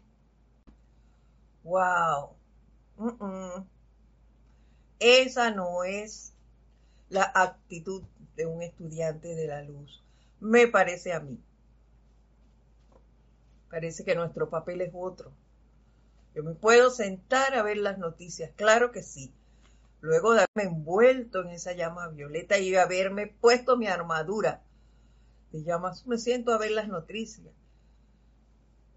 Wow. 1.64 2.36
Esa 4.98 5.50
no 5.50 5.84
es 5.84 6.32
la 7.08 7.30
actitud 7.34 8.02
de 8.36 8.46
un 8.46 8.62
estudiante 8.62 9.34
de 9.34 9.46
la 9.46 9.62
luz. 9.62 10.02
Me 10.40 10.66
parece 10.66 11.12
a 11.12 11.20
mí. 11.20 11.38
Parece 13.70 14.04
que 14.04 14.14
nuestro 14.14 14.48
papel 14.48 14.80
es 14.80 14.92
otro. 14.94 15.32
Yo 16.34 16.42
me 16.42 16.54
puedo 16.54 16.90
sentar 16.90 17.54
a 17.54 17.62
ver 17.62 17.78
las 17.78 17.98
noticias, 17.98 18.50
claro 18.56 18.90
que 18.92 19.02
sí. 19.02 19.32
Luego 20.00 20.34
de 20.34 20.44
haberme 20.44 20.76
envuelto 20.76 21.42
en 21.42 21.50
esa 21.50 21.72
llama 21.72 22.08
violeta 22.08 22.58
y 22.58 22.74
haberme 22.74 23.28
puesto 23.28 23.76
mi 23.76 23.86
armadura 23.86 24.62
de 25.52 25.62
llamas, 25.62 26.06
me 26.06 26.18
siento 26.18 26.52
a 26.52 26.58
ver 26.58 26.72
las 26.72 26.88
noticias 26.88 27.54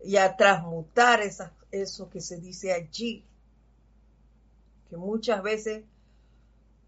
y 0.03 0.17
a 0.17 0.35
transmutar 0.37 1.21
eso 1.21 2.09
que 2.09 2.21
se 2.21 2.37
dice 2.39 2.73
allí, 2.73 3.25
muchas 4.95 5.41
veces 5.43 5.83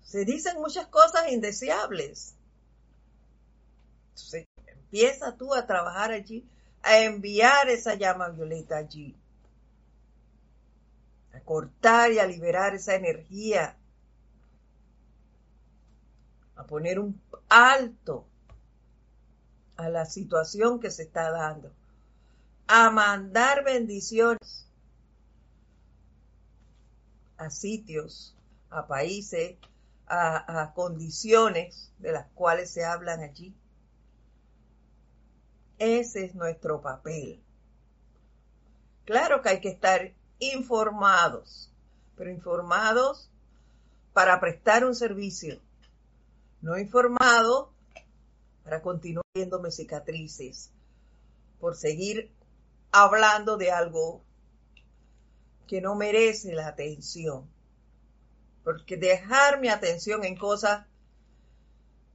se 0.01 0.23
dicen 0.23 0.57
muchas 0.57 0.87
cosas 0.87 1.31
indeseables. 1.31 2.35
Entonces, 4.09 4.47
empieza 4.67 5.35
tú 5.35 5.53
a 5.53 5.67
trabajar 5.67 6.11
allí, 6.11 6.47
a 6.81 6.99
enviar 6.99 7.69
esa 7.69 7.95
llama 7.95 8.29
violeta 8.29 8.77
allí, 8.77 9.15
a 11.33 11.39
cortar 11.41 12.11
y 12.11 12.19
a 12.19 12.25
liberar 12.25 12.73
esa 12.73 12.95
energía, 12.95 13.75
a 16.55 16.63
poner 16.65 16.99
un 16.99 17.21
alto 17.49 18.25
a 19.75 19.89
la 19.89 20.05
situación 20.05 20.79
que 20.79 20.89
se 20.89 21.03
está 21.03 21.31
dando, 21.31 21.71
a 22.67 22.89
mandar 22.89 23.63
bendiciones 23.63 24.66
a 27.37 27.49
sitios, 27.49 28.35
a 28.69 28.87
países, 28.87 29.57
a, 30.07 30.71
condiciones 30.73 31.91
de 31.99 32.11
las 32.11 32.27
cuales 32.33 32.69
se 32.71 32.85
hablan 32.85 33.21
allí. 33.21 33.53
Ese 35.79 36.25
es 36.25 36.35
nuestro 36.35 36.81
papel. 36.81 37.41
Claro 39.05 39.41
que 39.41 39.49
hay 39.49 39.61
que 39.61 39.69
estar 39.69 40.13
informados, 40.39 41.71
pero 42.15 42.31
informados 42.31 43.29
para 44.13 44.39
prestar 44.39 44.83
un 44.85 44.95
servicio, 44.95 45.59
no 46.61 46.77
informados 46.77 47.69
para 48.63 48.81
continuar 48.81 49.23
viéndome 49.33 49.71
cicatrices, 49.71 50.71
por 51.59 51.75
seguir 51.75 52.31
hablando 52.91 53.57
de 53.57 53.71
algo 53.71 54.21
que 55.67 55.81
no 55.81 55.95
merece 55.95 56.53
la 56.53 56.67
atención. 56.67 57.47
Porque 58.63 58.97
dejar 58.97 59.59
mi 59.59 59.69
atención 59.69 60.23
en 60.23 60.35
cosas 60.37 60.85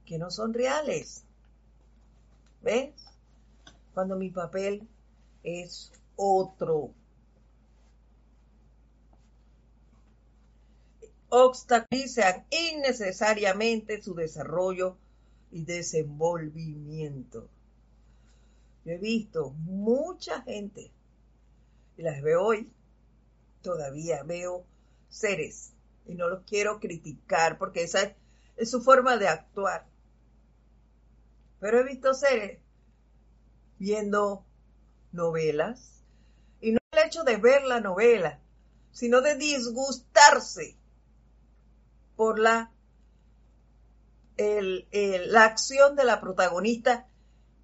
que 0.05 0.17
no 0.17 0.29
son 0.31 0.53
reales. 0.53 1.23
¿Ves? 2.61 2.93
Cuando 3.93 4.15
mi 4.15 4.29
papel 4.29 4.87
es 5.43 5.91
otro. 6.15 6.93
Obstaculizan 11.29 12.45
innecesariamente 12.49 14.01
su 14.01 14.13
desarrollo 14.13 14.97
y 15.51 15.65
desenvolvimiento. 15.65 17.49
Yo 18.85 18.91
he 18.91 18.97
visto 18.97 19.51
mucha 19.51 20.41
gente, 20.41 20.91
y 21.97 22.03
las 22.03 22.21
veo 22.21 22.45
hoy, 22.45 22.71
todavía 23.63 24.21
veo 24.21 24.67
seres, 25.09 25.73
y 26.05 26.13
no 26.13 26.27
los 26.27 26.43
quiero 26.43 26.79
criticar 26.79 27.57
porque 27.57 27.83
esa 27.83 28.13
es, 28.55 28.69
su 28.69 28.81
forma 28.81 29.17
de 29.17 29.27
actuar. 29.27 29.87
Pero 31.59 31.79
he 31.79 31.83
visto 31.83 32.13
seres 32.13 32.59
viendo 33.79 34.45
novelas, 35.11 36.03
y 36.61 36.73
no 36.73 36.79
el 36.91 37.07
hecho 37.07 37.23
de 37.23 37.37
ver 37.37 37.63
la 37.63 37.79
novela, 37.79 38.39
sino 38.91 39.21
de 39.21 39.35
disgustarse 39.35 40.77
por 42.15 42.37
la 42.37 42.69
la 44.37 45.45
acción 45.45 45.95
de 45.95 46.03
la 46.03 46.19
protagonista 46.19 47.07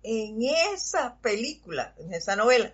en 0.03 0.37
esa 0.73 1.17
película, 1.19 1.93
en 1.97 2.13
esa 2.13 2.35
novela. 2.35 2.73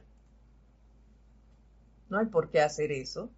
No 2.09 2.19
hay 2.19 2.27
por 2.27 2.49
qué 2.49 2.61
hacer 2.61 2.91
eso. 2.91 3.29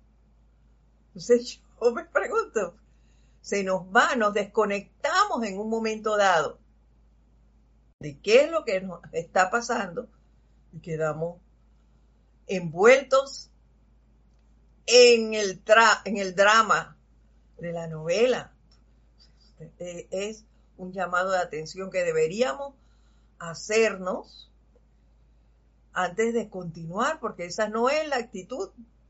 Entonces 1.07 1.61
yo 1.81 1.91
me 1.93 2.05
pregunto, 2.05 2.75
se 3.41 3.63
nos 3.63 3.83
va, 3.83 4.15
nos 4.15 4.33
desconectamos 4.33 5.43
en 5.43 5.59
un 5.59 5.69
momento 5.69 6.17
dado 6.17 6.59
de 7.99 8.19
qué 8.19 8.43
es 8.43 8.51
lo 8.51 8.63
que 8.63 8.81
nos 8.81 9.01
está 9.11 9.49
pasando 9.49 10.07
y 10.71 10.79
quedamos 10.79 11.41
envueltos 12.45 13.49
en 14.85 15.33
el, 15.33 15.61
en 16.05 16.17
el 16.17 16.35
drama 16.35 16.97
de 17.57 17.71
la 17.71 17.87
novela. 17.87 18.53
Eh, 19.79 20.07
es 20.11 20.45
un 20.77 20.93
llamado 20.93 21.31
de 21.31 21.39
atención 21.39 21.89
que 21.89 22.03
deberíamos 22.03 22.75
hacernos 23.39 24.51
antes 25.99 26.31
de 26.31 26.47
continuar, 26.47 27.19
porque 27.19 27.45
esa 27.45 27.69
no 27.69 27.89
es 27.89 28.07
la 28.07 28.17
actitud 28.17 28.69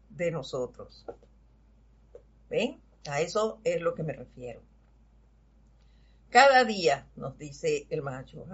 de 0.10 0.32
nosotros. 0.32 1.06
¿Ven? 2.50 2.80
A 3.10 3.20
eso 3.20 3.60
es 3.66 3.82
lo 3.82 3.94
que 3.94 4.04
me 4.04 4.14
refiero. 4.14 4.62
Cada 6.30 6.64
día, 6.64 7.06
nos 7.18 7.38
dice 7.38 7.88
el 7.90 8.04
macho, 8.04 8.46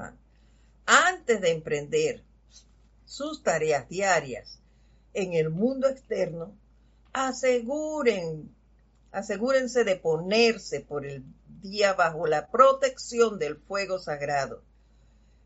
antes 0.87 1.41
de 1.41 1.51
emprender 1.51 2.23
sus 3.05 3.43
tareas 3.43 3.87
diarias 3.87 4.59
en 5.13 5.33
el 5.33 5.51
mundo 5.51 5.87
externo, 5.87 6.55
aseguren, 7.13 8.49
asegúrense 9.11 9.83
de 9.83 9.95
ponerse 9.95 10.79
por 10.79 11.05
el 11.05 11.23
día 11.61 11.93
bajo 11.93 12.25
la 12.25 12.47
protección 12.49 13.37
del 13.37 13.57
fuego 13.57 13.99
sagrado 13.99 14.63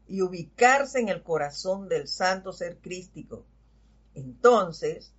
y 0.07 0.21
ubicarse 0.21 0.99
en 0.99 1.09
el 1.09 1.23
corazón 1.23 1.89
del 1.89 2.07
santo 2.07 2.53
ser 2.53 2.77
crístico. 2.77 3.45
Entonces, 4.15 5.13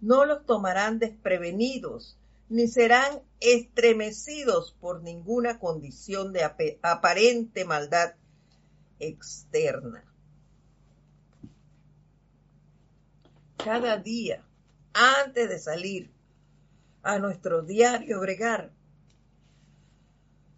no 0.00 0.24
los 0.24 0.46
tomarán 0.46 0.98
desprevenidos, 0.98 2.16
ni 2.48 2.68
serán 2.68 3.20
estremecidos 3.40 4.76
por 4.80 5.02
ninguna 5.02 5.58
condición 5.58 6.32
de 6.32 6.44
aparente 6.82 7.64
maldad 7.64 8.14
externa. 8.98 10.04
Cada 13.56 13.96
día, 13.96 14.44
antes 14.92 15.48
de 15.48 15.58
salir 15.58 16.10
a 17.02 17.18
nuestro 17.18 17.62
diario 17.62 18.20
bregar, 18.20 18.72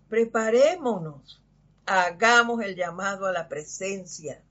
Preparémonos, 0.08 1.42
hagamos 1.86 2.62
el 2.62 2.76
llamado 2.76 3.26
a 3.26 3.32
la 3.32 3.48
presencia 3.48 4.42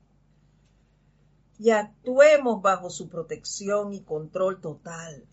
y 1.58 1.70
actuemos 1.70 2.60
bajo 2.62 2.90
su 2.90 3.08
protección 3.08 3.94
y 3.94 4.00
control 4.00 4.60
total. 4.60 5.24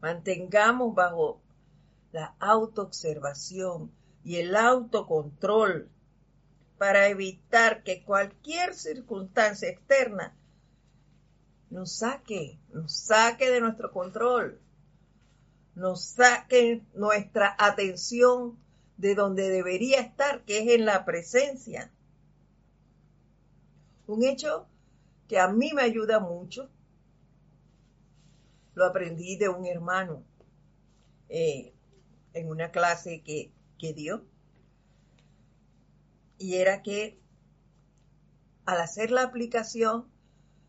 Mantengamos 0.00 0.94
bajo 0.94 1.40
la 2.12 2.34
autoobservación 2.40 3.90
y 4.24 4.36
el 4.36 4.56
autocontrol 4.56 5.88
para 6.78 7.08
evitar 7.08 7.82
que 7.82 8.02
cualquier 8.02 8.74
circunstancia 8.74 9.68
externa 9.68 10.34
nos 11.68 11.92
saque, 11.92 12.58
nos 12.72 12.92
saque 12.96 13.50
de 13.50 13.60
nuestro 13.60 13.92
control 13.92 14.58
nos 15.80 16.04
saquen 16.04 16.86
nuestra 16.94 17.56
atención 17.58 18.58
de 19.00 19.14
donde 19.14 19.48
debería 19.48 19.98
estar, 19.98 20.44
que 20.44 20.58
es 20.58 20.68
en 20.68 20.84
la 20.84 21.06
presencia. 21.06 21.90
Un 24.06 24.22
hecho 24.24 24.66
que 25.26 25.38
a 25.38 25.48
mí 25.48 25.70
me 25.74 25.82
ayuda 25.82 26.20
mucho, 26.20 26.68
lo 28.74 28.84
aprendí 28.84 29.36
de 29.36 29.48
un 29.48 29.64
hermano 29.64 30.22
eh, 31.30 31.72
en 32.34 32.48
una 32.50 32.70
clase 32.70 33.22
que, 33.22 33.50
que 33.78 33.94
dio, 33.94 34.22
y 36.36 36.56
era 36.56 36.82
que 36.82 37.18
al 38.66 38.80
hacer 38.82 39.10
la 39.10 39.22
aplicación, 39.22 40.10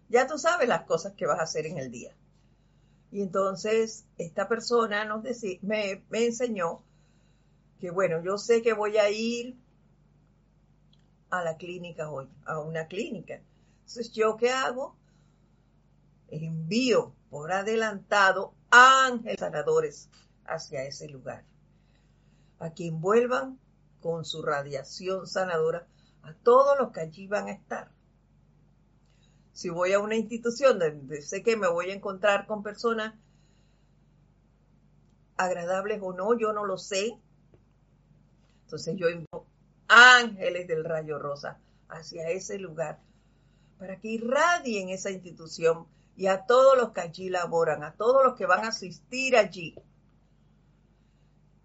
ya 0.07 0.25
tú 0.25 0.37
sabes 0.37 0.69
las 0.69 0.83
cosas 0.83 1.13
que 1.13 1.25
vas 1.25 1.39
a 1.39 1.43
hacer 1.43 1.65
en 1.65 1.77
el 1.77 1.91
día. 1.91 2.15
Y 3.11 3.21
entonces 3.21 4.05
esta 4.17 4.47
persona 4.47 5.03
nos 5.03 5.21
me, 5.61 6.05
me 6.09 6.25
enseñó 6.25 6.83
que, 7.81 7.91
bueno, 7.91 8.23
yo 8.23 8.37
sé 8.37 8.61
que 8.61 8.71
voy 8.73 8.97
a 8.97 9.09
ir 9.09 9.57
a 11.29 11.43
la 11.43 11.57
clínica 11.57 12.09
hoy, 12.09 12.29
a 12.45 12.59
una 12.59 12.87
clínica. 12.87 13.41
Entonces, 13.79 14.13
¿yo 14.13 14.37
qué 14.37 14.51
hago? 14.51 14.95
Envío 16.29 17.13
por 17.29 17.51
adelantado 17.51 18.53
ángeles 18.69 19.39
sanadores 19.39 20.09
hacia 20.45 20.85
ese 20.85 21.09
lugar, 21.09 21.43
a 22.59 22.73
que 22.73 22.87
envuelvan 22.87 23.59
con 23.99 24.23
su 24.23 24.41
radiación 24.41 25.27
sanadora 25.27 25.87
a 26.23 26.33
todos 26.33 26.79
los 26.79 26.91
que 26.93 27.01
allí 27.01 27.27
van 27.27 27.49
a 27.49 27.51
estar 27.51 27.91
si 29.53 29.69
voy 29.69 29.93
a 29.93 29.99
una 29.99 30.15
institución 30.15 30.79
donde 30.79 31.21
sé 31.21 31.43
que 31.43 31.57
me 31.57 31.67
voy 31.67 31.91
a 31.91 31.93
encontrar 31.93 32.47
con 32.47 32.63
personas 32.63 33.13
agradables 35.37 35.99
o 36.01 36.13
no, 36.13 36.37
yo 36.37 36.53
no 36.53 36.65
lo 36.65 36.77
sé. 36.77 37.17
Entonces 38.71 38.95
yo 38.95 39.09
invoco 39.09 39.47
ángeles 39.89 40.65
del 40.65 40.85
rayo 40.85 41.19
rosa 41.19 41.59
hacia 41.89 42.29
ese 42.29 42.57
lugar 42.57 43.01
para 43.77 43.99
que 43.99 44.07
irradien 44.07 44.87
esa 44.87 45.11
institución 45.11 45.87
y 46.15 46.27
a 46.27 46.45
todos 46.45 46.77
los 46.77 46.91
que 46.91 47.01
allí 47.01 47.29
laboran, 47.29 47.83
a 47.83 47.91
todos 47.95 48.23
los 48.23 48.35
que 48.37 48.45
van 48.45 48.63
a 48.63 48.69
asistir 48.69 49.35
allí. 49.35 49.75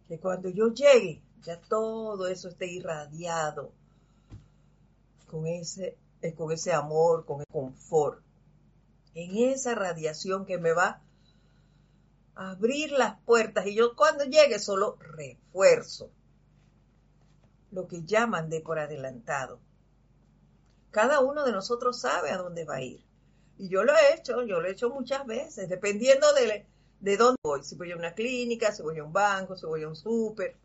Que 0.08 0.18
cuando 0.18 0.48
yo 0.48 0.74
llegue, 0.74 1.22
ya 1.42 1.60
todo 1.60 2.26
eso 2.26 2.48
esté 2.48 2.66
irradiado 2.66 3.70
con 5.28 5.46
ese 5.46 5.96
con 6.36 6.50
ese 6.50 6.72
amor, 6.72 7.24
con 7.24 7.42
el 7.42 7.46
confort, 7.46 8.20
en 9.14 9.52
esa 9.52 9.76
radiación 9.76 10.44
que 10.44 10.58
me 10.58 10.72
va 10.72 11.00
a 12.34 12.50
abrir 12.50 12.90
las 12.90 13.20
puertas 13.20 13.64
y 13.68 13.76
yo 13.76 13.94
cuando 13.94 14.24
llegue 14.24 14.58
solo 14.58 14.96
refuerzo. 14.98 16.10
Lo 17.70 17.86
que 17.86 18.04
llaman 18.04 18.48
de 18.48 18.60
por 18.60 18.78
adelantado. 18.78 19.60
Cada 20.90 21.20
uno 21.20 21.44
de 21.44 21.52
nosotros 21.52 22.00
sabe 22.00 22.30
a 22.30 22.38
dónde 22.38 22.64
va 22.64 22.76
a 22.76 22.82
ir. 22.82 23.04
Y 23.58 23.68
yo 23.68 23.84
lo 23.84 23.92
he 23.94 24.14
hecho, 24.14 24.42
yo 24.42 24.60
lo 24.60 24.68
he 24.68 24.72
hecho 24.72 24.90
muchas 24.90 25.26
veces, 25.26 25.68
dependiendo 25.68 26.32
de, 26.34 26.66
de 27.00 27.16
dónde 27.16 27.38
voy. 27.42 27.62
Si 27.62 27.74
voy 27.74 27.92
a 27.92 27.96
una 27.96 28.14
clínica, 28.14 28.72
si 28.72 28.82
voy 28.82 28.98
a 28.98 29.04
un 29.04 29.12
banco, 29.12 29.56
si 29.56 29.66
voy 29.66 29.82
a 29.82 29.88
un 29.88 29.96
súper. 29.96 30.56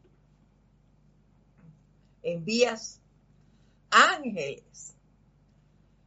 Envías 2.23 3.01
ángeles 3.89 4.95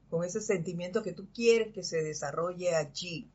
con 0.09 0.25
ese 0.25 0.41
sentimiento 0.41 1.03
que 1.03 1.13
tú 1.13 1.29
quieres 1.35 1.73
que 1.73 1.83
se 1.83 2.03
desarrolle 2.03 2.75
allí, 2.75 3.31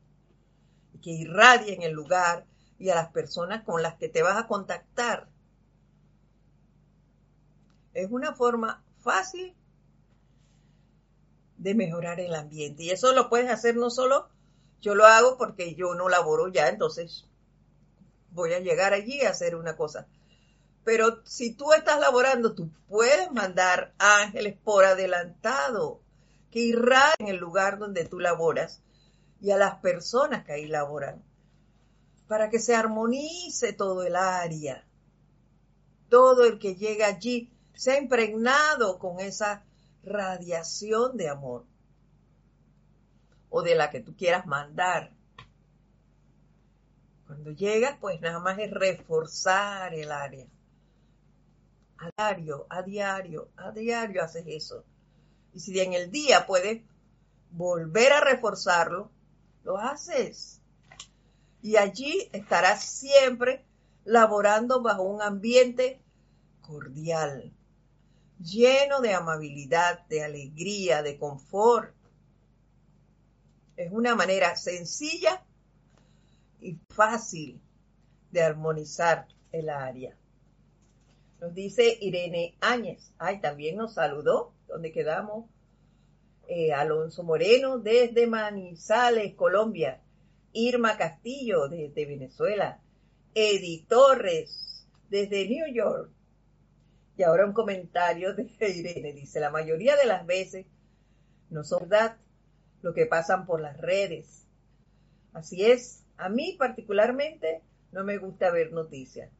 que 1.02 1.10
irradie 1.10 1.74
en 1.74 1.82
el 1.82 1.92
lugar 1.92 2.46
y 2.78 2.88
a 2.88 2.94
las 2.94 3.12
personas 3.12 3.64
con 3.64 3.82
las 3.82 3.96
que 3.96 4.08
te 4.08 4.22
vas 4.22 4.36
a 4.36 4.48
contactar. 4.48 5.28
Es 7.94 8.10
una 8.10 8.34
forma 8.34 8.82
fácil 8.98 9.54
de 11.56 11.74
mejorar 11.74 12.20
el 12.20 12.34
ambiente. 12.34 12.84
Y 12.84 12.90
eso 12.90 13.12
lo 13.12 13.28
puedes 13.28 13.50
hacer 13.50 13.76
no 13.76 13.90
solo, 13.90 14.28
yo 14.80 14.94
lo 14.94 15.06
hago 15.06 15.36
porque 15.36 15.74
yo 15.74 15.94
no 15.94 16.08
laboro 16.08 16.48
ya, 16.48 16.68
entonces 16.68 17.26
voy 18.32 18.54
a 18.54 18.60
llegar 18.60 18.92
allí 18.92 19.20
a 19.22 19.30
hacer 19.30 19.54
una 19.54 19.76
cosa. 19.76 20.06
Pero 20.84 21.20
si 21.24 21.52
tú 21.52 21.72
estás 21.72 22.00
laborando, 22.00 22.54
tú 22.54 22.70
puedes 22.88 23.30
mandar 23.32 23.92
ángeles 23.98 24.56
por 24.64 24.84
adelantado 24.84 26.00
que 26.50 26.60
irradien 26.60 27.14
en 27.20 27.28
el 27.28 27.36
lugar 27.36 27.78
donde 27.78 28.06
tú 28.06 28.18
laboras 28.18 28.80
y 29.40 29.50
a 29.50 29.56
las 29.56 29.76
personas 29.76 30.44
que 30.44 30.52
ahí 30.52 30.66
laboran 30.66 31.22
para 32.26 32.48
que 32.48 32.58
se 32.58 32.74
armonice 32.74 33.72
todo 33.72 34.04
el 34.04 34.16
área. 34.16 34.86
Todo 36.08 36.44
el 36.44 36.58
que 36.58 36.76
llega 36.76 37.06
allí 37.06 37.52
se 37.80 37.92
ha 37.92 37.98
impregnado 37.98 38.98
con 38.98 39.20
esa 39.20 39.64
radiación 40.04 41.16
de 41.16 41.30
amor 41.30 41.64
o 43.48 43.62
de 43.62 43.74
la 43.74 43.88
que 43.88 44.00
tú 44.00 44.14
quieras 44.14 44.44
mandar. 44.44 45.14
Cuando 47.26 47.52
llegas, 47.52 47.96
pues 47.98 48.20
nada 48.20 48.38
más 48.38 48.58
es 48.58 48.70
reforzar 48.70 49.94
el 49.94 50.12
área. 50.12 50.46
A 51.96 52.10
diario, 52.34 52.66
a 52.68 52.82
diario, 52.82 53.48
a 53.56 53.70
diario 53.70 54.24
haces 54.24 54.44
eso. 54.46 54.84
Y 55.54 55.60
si 55.60 55.80
en 55.80 55.94
el 55.94 56.10
día 56.10 56.46
puedes 56.46 56.82
volver 57.50 58.12
a 58.12 58.20
reforzarlo, 58.20 59.10
lo 59.64 59.78
haces. 59.78 60.60
Y 61.62 61.76
allí 61.78 62.28
estarás 62.34 62.84
siempre 62.84 63.64
laborando 64.04 64.82
bajo 64.82 65.02
un 65.02 65.22
ambiente 65.22 66.02
cordial, 66.60 67.54
lleno 68.42 69.00
de 69.00 69.12
amabilidad, 69.12 70.06
de 70.06 70.24
alegría, 70.24 71.02
de 71.02 71.18
confort. 71.18 71.94
Es 73.76 73.92
una 73.92 74.14
manera 74.14 74.56
sencilla 74.56 75.44
y 76.60 76.78
fácil 76.88 77.60
de 78.30 78.42
armonizar 78.42 79.26
el 79.52 79.68
área. 79.68 80.16
Nos 81.40 81.54
dice 81.54 81.98
Irene 82.00 82.56
Áñez. 82.60 83.12
Ay, 83.18 83.40
también 83.40 83.76
nos 83.76 83.94
saludó, 83.94 84.52
donde 84.68 84.92
quedamos. 84.92 85.46
Eh, 86.46 86.72
Alonso 86.72 87.22
Moreno 87.22 87.78
desde 87.78 88.26
Manizales, 88.26 89.34
Colombia. 89.34 90.00
Irma 90.52 90.96
Castillo 90.98 91.68
desde 91.68 92.06
Venezuela. 92.06 92.80
Eddie 93.34 93.86
Torres 93.88 94.86
desde 95.08 95.48
New 95.48 95.72
York. 95.72 96.10
Y 97.20 97.22
ahora 97.22 97.44
un 97.44 97.52
comentario 97.52 98.32
de 98.32 98.48
Irene. 98.60 99.12
Dice, 99.12 99.40
la 99.40 99.50
mayoría 99.50 99.94
de 99.94 100.06
las 100.06 100.24
veces 100.24 100.64
no 101.50 101.64
son 101.64 101.86
verdad 101.86 102.16
lo 102.80 102.94
que 102.94 103.04
pasan 103.04 103.44
por 103.44 103.60
las 103.60 103.76
redes. 103.76 104.46
Así 105.34 105.66
es, 105.66 106.02
a 106.16 106.30
mí 106.30 106.56
particularmente 106.58 107.60
no 107.92 108.04
me 108.04 108.16
gusta 108.16 108.50
ver 108.50 108.72
noticias. 108.72 109.30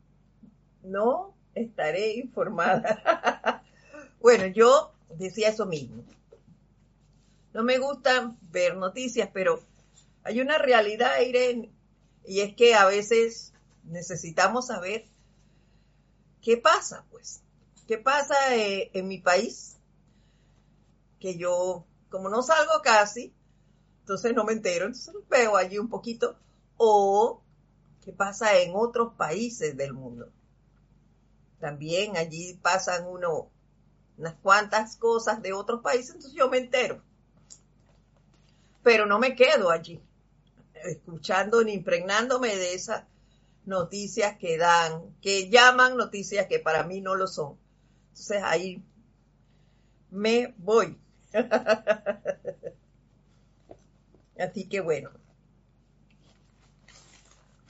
No 0.83 1.35
estaré 1.55 2.17
informada. 2.17 3.65
bueno, 4.21 4.45
yo 4.49 4.93
decía 5.17 5.49
eso 5.49 5.65
mismo. 5.65 6.05
No 7.55 7.65
me 7.65 7.79
gusta 7.79 8.37
ver 8.43 8.77
noticias, 8.77 9.31
pero 9.33 9.59
hay 10.23 10.43
una 10.43 10.59
realidad, 10.59 11.19
Irene, 11.27 11.73
y 12.27 12.41
es 12.41 12.55
que 12.55 12.75
a 12.75 12.85
veces 12.85 13.55
necesitamos 13.85 14.67
saber 14.67 15.07
qué 16.43 16.59
pasa, 16.59 17.07
pues. 17.11 17.43
¿Qué 17.91 17.99
pasa 17.99 18.55
eh, 18.55 18.89
en 18.95 19.09
mi 19.09 19.19
país? 19.19 19.77
Que 21.19 21.37
yo, 21.37 21.85
como 22.09 22.29
no 22.29 22.41
salgo 22.41 22.83
casi, 22.85 23.35
entonces 24.03 24.33
no 24.33 24.45
me 24.45 24.53
entero, 24.53 24.87
entonces 24.87 25.13
veo 25.29 25.57
allí 25.57 25.77
un 25.77 25.89
poquito. 25.89 26.39
O 26.77 27.43
qué 28.05 28.13
pasa 28.13 28.57
en 28.61 28.75
otros 28.77 29.15
países 29.15 29.77
del 29.77 29.93
mundo. 29.93 30.31
También 31.59 32.17
allí 32.17 32.55
pasan 32.63 33.09
uno, 33.09 33.51
unas 34.19 34.35
cuantas 34.35 34.95
cosas 34.95 35.43
de 35.43 35.53
otros 35.53 35.83
países, 35.83 36.15
entonces 36.15 36.39
yo 36.39 36.49
me 36.49 36.59
entero. 36.59 37.03
Pero 38.85 39.05
no 39.05 39.19
me 39.19 39.35
quedo 39.35 39.69
allí, 39.69 40.01
escuchando 40.75 41.65
ni 41.65 41.73
impregnándome 41.73 42.55
de 42.55 42.73
esas 42.73 43.03
noticias 43.65 44.39
que 44.39 44.59
dan, 44.59 45.17
que 45.21 45.51
llaman 45.51 45.97
noticias 45.97 46.47
que 46.47 46.61
para 46.61 46.85
mí 46.85 47.01
no 47.01 47.17
lo 47.17 47.27
son. 47.27 47.59
Entonces 48.11 48.43
ahí 48.43 48.83
me 50.11 50.55
voy. 50.59 50.99
Así 54.39 54.69
que 54.69 54.81
bueno, 54.81 55.11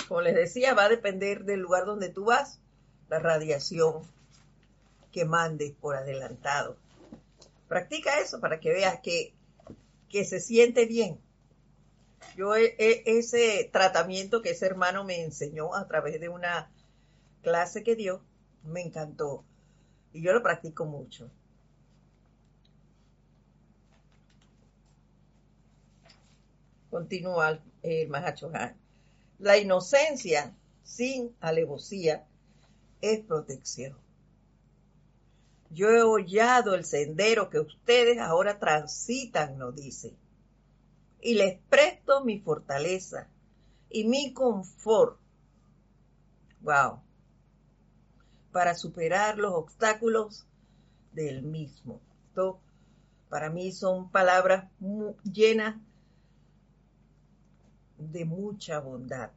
como 0.09 0.23
les 0.23 0.35
decía, 0.35 0.75
va 0.75 0.85
a 0.85 0.89
depender 0.89 1.45
del 1.45 1.61
lugar 1.61 1.85
donde 1.85 2.09
tú 2.09 2.25
vas, 2.25 2.59
la 3.09 3.19
radiación 3.19 4.03
que 5.13 5.25
mandes 5.25 5.73
por 5.73 5.97
adelantado. 5.97 6.77
Practica 7.69 8.21
eso 8.21 8.41
para 8.41 8.61
que 8.61 8.71
veas 8.71 9.01
que, 9.01 9.35
que 10.09 10.25
se 10.25 10.41
siente 10.41 10.87
bien. 10.87 11.21
Yo 12.37 12.55
ese 12.55 13.69
tratamiento 13.73 14.43
que 14.43 14.51
ese 14.51 14.67
hermano 14.67 15.05
me 15.05 15.23
enseñó 15.23 15.75
a 15.75 15.87
través 15.87 16.21
de 16.21 16.29
una 16.29 16.71
clase 17.43 17.83
que 17.83 17.97
dio, 17.97 18.23
me 18.65 18.83
encantó 18.83 19.45
y 20.13 20.23
yo 20.23 20.33
lo 20.33 20.43
practico 20.43 20.85
mucho. 20.87 21.31
Continúa 26.91 27.61
el 27.83 28.09
Mahacho 28.09 28.51
La 29.39 29.59
inocencia 29.59 30.55
sin 30.83 31.35
alevosía 31.41 32.27
es 33.01 33.21
protección. 33.21 33.97
Yo 35.71 35.89
he 35.91 36.03
hollado 36.03 36.75
el 36.75 36.85
sendero 36.85 37.49
que 37.49 37.61
ustedes 37.61 38.19
ahora 38.19 38.59
transitan, 38.59 39.57
nos 39.57 39.77
dice, 39.77 40.15
y 41.21 41.35
les 41.35 41.61
presto 41.69 42.25
mi 42.25 42.41
fortaleza 42.41 43.29
y 43.89 44.05
mi 44.05 44.33
confort. 44.33 45.17
Wow 46.63 47.01
para 48.53 48.75
superar 48.75 49.39
los 49.39 49.53
obstáculos 49.53 50.47
del 51.13 51.43
mismo. 51.43 52.01
Esto 52.29 52.61
para 53.29 53.51
mí 53.51 53.73
son 53.73 54.11
palabras 54.11 54.71
llenas 55.25 55.77
de 57.99 58.25
mucha 58.25 58.81
bondad. 58.81 59.31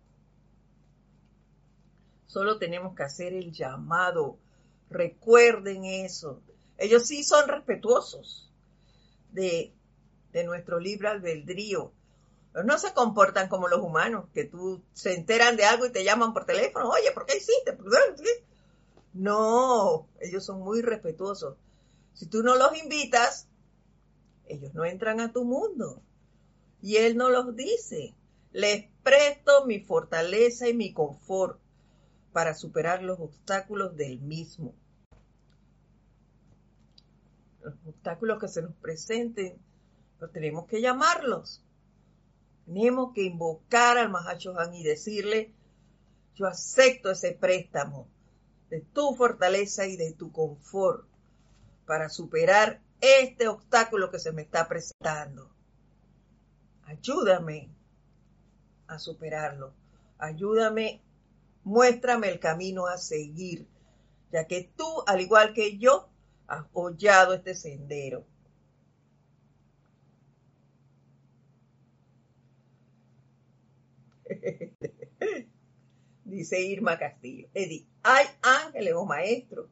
Solo 2.25 2.57
tenemos 2.57 2.95
que 2.95 3.03
hacer 3.03 3.33
el 3.33 3.51
llamado. 3.51 4.37
Recuerden 4.89 5.85
eso. 5.85 6.41
Ellos 6.77 7.05
sí 7.05 7.23
son 7.23 7.47
respetuosos 7.47 8.51
de, 9.31 9.71
de 10.31 10.43
nuestro 10.43 10.79
libre 10.79 11.09
albedrío. 11.09 11.91
no 12.63 12.77
se 12.79 12.93
comportan 12.93 13.49
como 13.49 13.67
los 13.67 13.81
humanos, 13.81 14.25
que 14.33 14.45
tú 14.45 14.81
se 14.93 15.13
enteran 15.13 15.55
de 15.55 15.65
algo 15.65 15.85
y 15.85 15.91
te 15.91 16.03
llaman 16.03 16.33
por 16.33 16.45
teléfono. 16.45 16.89
Oye, 16.89 17.11
¿por 17.11 17.27
qué 17.27 17.37
hiciste? 17.37 17.73
No, 19.13 20.07
ellos 20.19 20.43
son 20.43 20.61
muy 20.61 20.81
respetuosos. 20.81 21.55
Si 22.13 22.25
tú 22.25 22.41
no 22.41 22.55
los 22.55 22.75
invitas, 22.77 23.47
ellos 24.47 24.73
no 24.73 24.85
entran 24.85 25.19
a 25.19 25.31
tu 25.31 25.45
mundo. 25.45 26.01
Y 26.81 26.97
Él 26.97 27.15
no 27.15 27.29
los 27.29 27.55
dice. 27.55 28.15
Les 28.51 28.87
presto 29.03 29.65
mi 29.65 29.79
fortaleza 29.79 30.67
y 30.67 30.73
mi 30.73 30.93
confort 30.93 31.59
para 32.31 32.55
superar 32.55 33.03
los 33.03 33.19
obstáculos 33.19 33.95
del 33.95 34.19
mismo. 34.19 34.73
Los 37.61 37.75
obstáculos 37.85 38.39
que 38.39 38.47
se 38.47 38.63
nos 38.63 38.75
presenten, 38.75 39.57
pero 40.19 40.31
tenemos 40.31 40.65
que 40.65 40.81
llamarlos. 40.81 41.63
Tenemos 42.65 43.13
que 43.13 43.23
invocar 43.23 43.97
al 43.97 44.09
Mahachohan 44.09 44.73
y 44.73 44.83
decirle, 44.83 45.53
yo 46.35 46.47
acepto 46.47 47.11
ese 47.11 47.33
préstamo 47.33 48.07
de 48.73 48.81
tu 48.81 49.13
fortaleza 49.13 49.85
y 49.85 49.97
de 49.97 50.13
tu 50.13 50.31
confort 50.31 51.05
para 51.85 52.09
superar 52.09 52.81
este 53.01 53.47
obstáculo 53.47 54.09
que 54.09 54.17
se 54.17 54.31
me 54.31 54.41
está 54.41 54.67
presentando. 54.67 55.51
Ayúdame 56.85 57.69
a 58.87 58.97
superarlo. 58.97 59.75
Ayúdame, 60.17 61.03
muéstrame 61.63 62.29
el 62.29 62.39
camino 62.39 62.87
a 62.87 62.97
seguir, 62.97 63.67
ya 64.31 64.47
que 64.47 64.71
tú, 64.75 65.03
al 65.05 65.21
igual 65.21 65.53
que 65.53 65.77
yo, 65.77 66.09
has 66.47 66.65
hollado 66.73 67.35
este 67.35 67.53
sendero. 67.53 68.25
Dice 76.33 76.59
Irma 76.61 76.97
Castillo. 76.97 77.47
Eddie, 77.53 77.85
hay 78.01 78.25
ángeles 78.41 78.95
o 78.95 79.05
maestros 79.05 79.69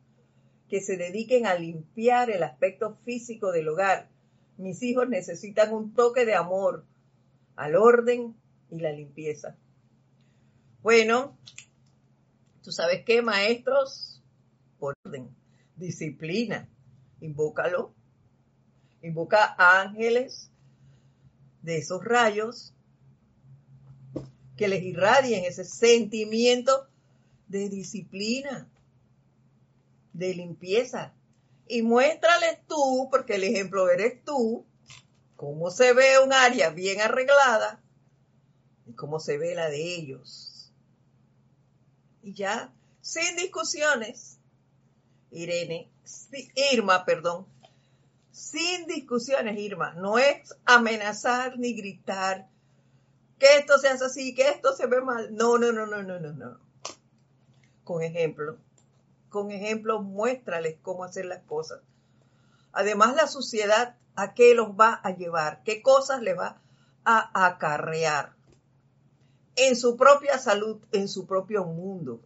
que 0.70 0.80
se 0.80 0.96
dediquen 0.96 1.48
a 1.48 1.56
limpiar 1.56 2.30
el 2.30 2.44
aspecto 2.44 3.00
físico 3.04 3.52
del 3.52 3.68
hogar. 3.68 4.10
Mis 4.58 4.84
hijos 4.84 5.10
necesitan 5.10 5.74
un 5.74 5.96
toque 5.96 6.24
de 6.24 6.36
amor 6.36 6.86
al 7.56 7.76
orden 7.76 8.36
y 8.70 8.80
la 8.80 8.92
limpieza. 8.92 9.58
Bueno, 10.84 11.36
¿tú 12.62 12.72
sabes 12.72 13.04
qué, 13.06 13.24
maestros? 13.24 14.22
Orden, 14.80 15.36
disciplina, 15.76 16.70
invócalo. 17.22 17.96
Invoca 19.02 19.56
ángeles 19.58 20.52
de 21.64 21.80
esos 21.80 22.04
rayos 22.06 22.76
que 24.62 24.68
les 24.68 24.84
irradien 24.84 25.44
ese 25.44 25.66
sentimiento 25.66 26.88
de 27.48 27.68
disciplina, 27.68 28.70
de 30.14 30.36
limpieza. 30.36 31.16
Y 31.68 31.82
muéstrales 31.82 32.60
tú, 32.68 33.08
porque 33.10 33.38
el 33.38 33.44
ejemplo 33.44 33.90
eres 33.90 34.24
tú, 34.24 34.64
cómo 35.36 35.72
se 35.72 35.94
ve 35.94 36.20
un 36.24 36.32
área 36.32 36.70
bien 36.70 37.02
arreglada 37.02 37.82
y 38.86 38.94
cómo 38.94 39.20
se 39.20 39.40
ve 39.40 39.56
la 39.56 39.68
de 39.68 39.96
ellos. 39.96 40.72
Y 42.22 42.34
ya, 42.34 42.72
sin 43.02 43.36
discusiones, 43.38 44.38
Irene, 45.32 45.90
Irma, 46.72 47.04
perdón, 47.04 47.48
sin 48.30 48.86
discusiones, 48.86 49.58
Irma, 49.58 49.96
no 49.96 50.20
es 50.20 50.54
amenazar 50.66 51.58
ni 51.58 51.74
gritar 51.74 52.48
que 53.42 53.58
esto 53.58 53.80
se 53.80 53.88
hace 53.88 54.06
así, 54.06 54.36
que 54.36 54.50
esto 54.50 54.76
se 54.76 54.86
ve 54.86 55.02
mal. 55.02 55.36
No, 55.36 55.58
no, 55.58 55.72
no, 55.72 55.88
no, 55.88 56.04
no, 56.04 56.20
no, 56.20 56.32
no. 56.32 56.60
Con 57.84 58.04
ejemplo, 58.04 58.60
con 59.30 59.50
ejemplo, 59.50 60.00
muéstrales 60.04 60.78
cómo 60.84 61.04
hacer 61.04 61.26
las 61.26 61.42
cosas. 61.46 61.82
Además, 62.72 63.16
la 63.16 63.26
suciedad, 63.26 63.98
¿a 64.16 64.36
qué 64.36 64.54
los 64.54 64.80
va 64.80 64.94
a 64.94 65.16
llevar? 65.16 65.64
¿Qué 65.64 65.82
cosas 65.82 66.22
le 66.22 66.36
va 66.36 66.62
a 67.04 67.48
acarrear? 67.48 68.36
En 69.56 69.76
su 69.76 69.98
propia 69.98 70.38
salud, 70.38 70.80
en 70.92 71.08
su 71.08 71.26
propio 71.26 71.66
mundo. 71.66 72.22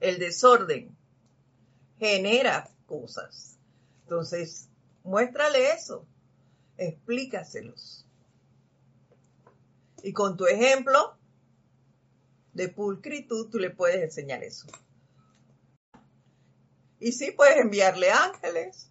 El 0.00 0.18
desorden 0.18 0.96
genera 2.00 2.68
cosas. 2.86 3.56
Entonces, 4.02 4.68
muéstrale 5.04 5.70
eso, 5.70 6.04
explícaselos. 6.76 8.07
Y 10.02 10.12
con 10.12 10.36
tu 10.36 10.46
ejemplo 10.46 11.16
de 12.52 12.68
pulcritud, 12.68 13.50
tú 13.50 13.58
le 13.58 13.70
puedes 13.70 14.02
enseñar 14.02 14.42
eso. 14.42 14.66
Y 17.00 17.12
sí 17.12 17.30
puedes 17.30 17.58
enviarle 17.58 18.10
ángeles 18.10 18.90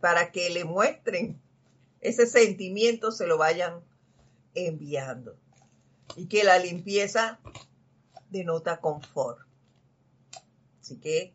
para 0.00 0.30
que 0.32 0.50
le 0.50 0.64
muestren 0.64 1.40
ese 2.00 2.26
sentimiento, 2.26 3.12
se 3.12 3.26
lo 3.26 3.38
vayan 3.38 3.80
enviando. 4.54 5.36
Y 6.16 6.26
que 6.26 6.44
la 6.44 6.58
limpieza 6.58 7.40
denota 8.30 8.80
confort. 8.80 9.38
Así 10.80 10.98
que 10.98 11.34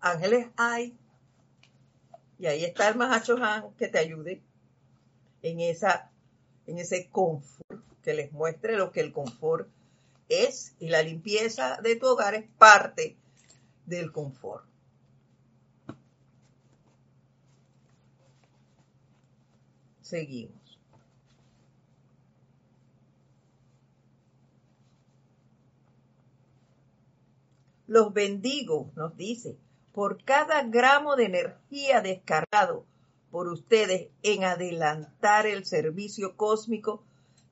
ángeles 0.00 0.48
hay. 0.56 0.96
Y 2.38 2.46
ahí 2.46 2.64
está 2.64 2.88
el 2.88 2.96
Mahacho 2.96 3.36
Han 3.36 3.72
que 3.74 3.88
te 3.88 3.98
ayude 3.98 4.42
en 5.42 5.60
esa 5.60 6.09
en 6.70 6.78
ese 6.78 7.08
confort, 7.10 7.82
que 8.02 8.14
les 8.14 8.32
muestre 8.32 8.76
lo 8.76 8.92
que 8.92 9.00
el 9.00 9.12
confort 9.12 9.68
es 10.28 10.74
y 10.78 10.88
la 10.88 11.02
limpieza 11.02 11.80
de 11.82 11.96
tu 11.96 12.06
hogar 12.06 12.34
es 12.34 12.48
parte 12.58 13.16
del 13.86 14.12
confort. 14.12 14.64
Seguimos. 20.00 20.78
Los 27.86 28.14
bendigo, 28.14 28.92
nos 28.94 29.16
dice, 29.16 29.56
por 29.92 30.22
cada 30.22 30.62
gramo 30.62 31.16
de 31.16 31.24
energía 31.24 32.00
descargado 32.00 32.86
por 33.30 33.48
ustedes 33.48 34.08
en 34.22 34.44
adelantar 34.44 35.46
el 35.46 35.64
servicio 35.64 36.36
cósmico 36.36 37.02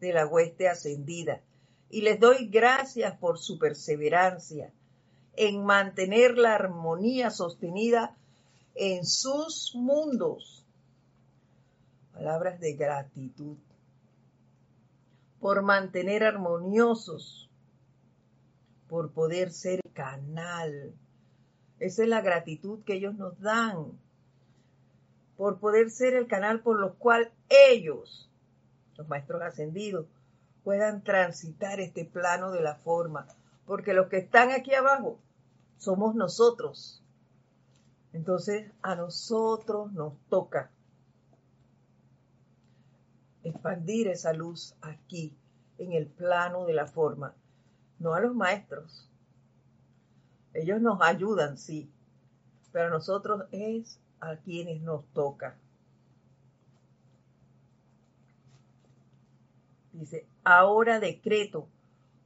de 0.01 0.12
la 0.12 0.26
hueste 0.26 0.68
ascendida. 0.68 1.41
Y 1.91 2.03
les 2.03 2.20
doy 2.20 2.49
gracias 2.49 3.16
por 3.16 3.39
su 3.39 3.59
perseverancia 3.59 4.72
en 5.37 5.64
mantener 5.64 6.37
la 6.37 6.55
armonía 6.55 7.31
sostenida 7.31 8.16
en 8.74 9.05
sus 9.07 9.74
mundos. 9.74 10.64
Palabras 12.12 12.61
de 12.61 12.74
gratitud. 12.74 13.57
Por 15.41 15.62
mantener 15.62 16.24
armoniosos, 16.24 17.49
por 18.89 19.12
poder 19.12 19.53
ser 19.53 19.81
canal. 19.93 20.93
Esa 21.79 22.03
es 22.03 22.09
la 22.09 22.20
gratitud 22.20 22.81
que 22.85 22.95
ellos 22.95 23.14
nos 23.14 23.39
dan 23.41 23.93
por 25.39 25.61
poder 25.61 25.89
ser 25.89 26.14
el 26.14 26.26
canal 26.26 26.61
por 26.62 26.80
lo 26.80 26.97
cual 26.97 27.30
ellos, 27.49 28.28
los 28.97 29.09
maestros 29.09 29.41
ascendidos, 29.41 30.07
puedan 30.64 31.05
transitar 31.05 31.78
este 31.78 32.05
plano 32.05 32.51
de 32.51 32.61
la 32.61 32.74
forma. 32.74 33.24
Porque 33.64 33.95
los 33.95 34.09
que 34.09 34.18
están 34.18 34.51
aquí 34.51 34.74
abajo 34.74 35.20
somos 35.78 36.16
nosotros. 36.16 37.05
Entonces 38.12 38.72
a 38.82 38.97
nosotros 38.97 39.93
nos 39.93 40.14
toca 40.28 40.72
expandir 43.45 44.09
esa 44.09 44.32
luz 44.32 44.74
aquí, 44.80 45.32
en 45.78 45.93
el 45.93 46.09
plano 46.09 46.66
de 46.66 46.74
la 46.74 46.89
forma, 46.89 47.32
no 48.01 48.14
a 48.14 48.20
los 48.20 48.34
maestros. 48.34 49.09
Ellos 50.53 50.80
nos 50.80 51.01
ayudan, 51.01 51.57
sí, 51.57 51.89
pero 52.72 52.89
a 52.89 52.91
nosotros 52.91 53.45
es 53.53 54.01
a 54.21 54.37
quienes 54.37 54.81
nos 54.83 55.05
toca. 55.12 55.57
Dice, 59.93 60.27
ahora 60.45 61.01
decreto 61.01 61.69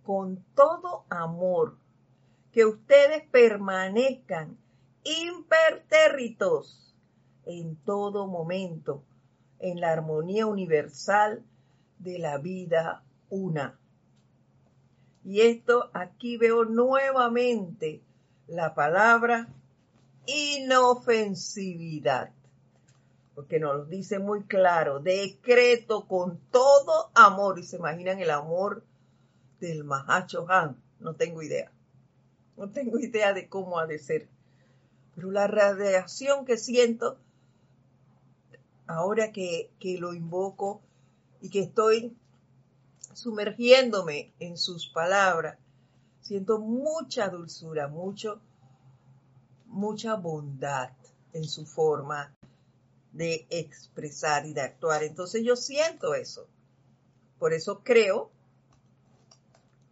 con 0.02 0.44
todo 0.54 1.04
amor 1.08 1.76
que 2.52 2.66
ustedes 2.66 3.22
permanezcan 3.30 4.58
impertérritos 5.04 6.94
en 7.46 7.76
todo 7.76 8.26
momento 8.26 9.02
en 9.58 9.80
la 9.80 9.92
armonía 9.92 10.46
universal 10.46 11.42
de 11.98 12.18
la 12.18 12.38
vida 12.38 13.02
una. 13.30 13.78
Y 15.24 15.40
esto 15.40 15.90
aquí 15.94 16.36
veo 16.36 16.64
nuevamente 16.64 18.02
la 18.48 18.74
palabra 18.74 19.48
inofensividad. 20.26 22.32
Porque 23.34 23.58
nos 23.58 23.88
dice 23.88 24.18
muy 24.18 24.44
claro, 24.44 25.00
decreto 25.00 26.06
con 26.06 26.38
todo 26.50 27.10
amor. 27.14 27.58
Y 27.58 27.62
se 27.62 27.76
imaginan 27.76 28.20
el 28.20 28.30
amor 28.30 28.84
del 29.60 29.84
Mahacho 29.84 30.46
Han. 30.50 30.76
No 31.00 31.14
tengo 31.14 31.42
idea. 31.42 31.70
No 32.56 32.70
tengo 32.70 32.98
idea 32.98 33.32
de 33.32 33.48
cómo 33.48 33.78
ha 33.78 33.86
de 33.86 33.98
ser. 33.98 34.28
Pero 35.14 35.30
la 35.30 35.46
radiación 35.46 36.44
que 36.44 36.56
siento 36.56 37.18
ahora 38.86 39.32
que, 39.32 39.70
que 39.78 39.98
lo 39.98 40.14
invoco 40.14 40.82
y 41.40 41.48
que 41.48 41.60
estoy 41.60 42.14
sumergiéndome 43.14 44.32
en 44.38 44.56
sus 44.56 44.88
palabras, 44.88 45.58
siento 46.20 46.58
mucha 46.58 47.28
dulzura, 47.28 47.88
mucho 47.88 48.40
mucha 49.72 50.14
bondad 50.14 50.90
en 51.32 51.44
su 51.44 51.66
forma 51.66 52.34
de 53.12 53.46
expresar 53.50 54.46
y 54.46 54.54
de 54.54 54.60
actuar. 54.60 55.02
Entonces 55.02 55.42
yo 55.44 55.56
siento 55.56 56.14
eso. 56.14 56.46
Por 57.38 57.52
eso 57.52 57.82
creo 57.82 58.30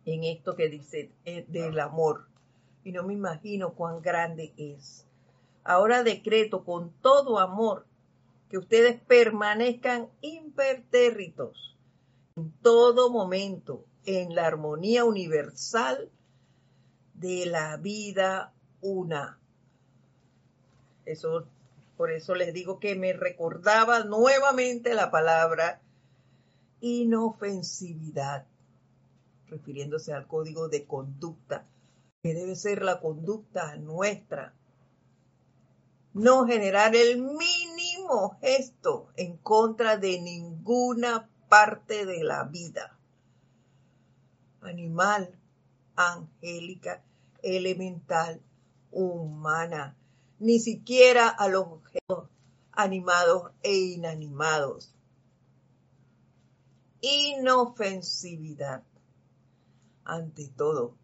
en 0.04 0.24
esto 0.24 0.54
que 0.54 0.68
dice 0.68 1.10
eh, 1.24 1.44
del 1.48 1.78
amor. 1.80 2.26
Y 2.84 2.92
no 2.92 3.02
me 3.02 3.12
imagino 3.12 3.74
cuán 3.74 4.00
grande 4.00 4.52
es. 4.56 5.06
Ahora 5.64 6.02
decreto 6.02 6.64
con 6.64 6.90
todo 7.02 7.38
amor 7.38 7.86
que 8.48 8.58
ustedes 8.58 9.00
permanezcan 9.00 10.08
impertérritos 10.22 11.76
en 12.36 12.52
todo 12.62 13.10
momento 13.10 13.84
en 14.04 14.34
la 14.34 14.46
armonía 14.46 15.04
universal 15.04 16.10
de 17.14 17.46
la 17.46 17.76
vida 17.76 18.52
una. 18.80 19.39
Eso, 21.10 21.46
por 21.96 22.10
eso 22.12 22.34
les 22.34 22.54
digo 22.54 22.78
que 22.78 22.94
me 22.94 23.12
recordaba 23.12 24.04
nuevamente 24.04 24.94
la 24.94 25.10
palabra 25.10 25.80
inofensividad, 26.80 28.46
refiriéndose 29.48 30.12
al 30.12 30.26
código 30.26 30.68
de 30.68 30.86
conducta, 30.86 31.66
que 32.22 32.34
debe 32.34 32.54
ser 32.54 32.82
la 32.82 33.00
conducta 33.00 33.76
nuestra. 33.76 34.54
No 36.12 36.46
generar 36.46 36.94
el 36.94 37.18
mínimo 37.18 38.38
gesto 38.40 39.08
en 39.16 39.36
contra 39.36 39.96
de 39.96 40.20
ninguna 40.20 41.28
parte 41.48 42.06
de 42.06 42.24
la 42.24 42.44
vida. 42.44 42.98
Animal, 44.60 45.38
angélica, 45.96 47.02
elemental, 47.42 48.40
humana, 48.90 49.96
ni 50.40 50.58
siquiera 50.58 51.28
a 51.28 51.48
los 51.48 51.66
objetos 51.66 52.28
animados 52.72 53.52
e 53.62 53.76
inanimados. 53.76 54.94
Inofensividad. 57.00 58.82
Ante 60.04 60.48
todo, 60.48 60.96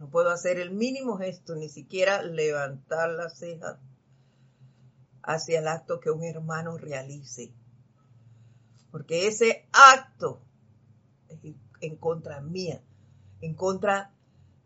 no 0.00 0.08
puedo 0.10 0.30
hacer 0.30 0.58
el 0.58 0.72
mínimo 0.72 1.18
gesto, 1.18 1.54
ni 1.54 1.68
siquiera 1.68 2.22
levantar 2.22 3.10
la 3.10 3.28
ceja 3.28 3.78
hacia 5.22 5.60
el 5.60 5.68
acto 5.68 6.00
que 6.00 6.10
un 6.10 6.24
hermano 6.24 6.78
realice. 6.78 7.52
Porque 8.90 9.28
ese 9.28 9.68
acto 9.72 10.40
es 11.28 11.38
en 11.80 11.96
contra 11.96 12.40
mía, 12.40 12.82
en 13.42 13.54
contra 13.54 14.12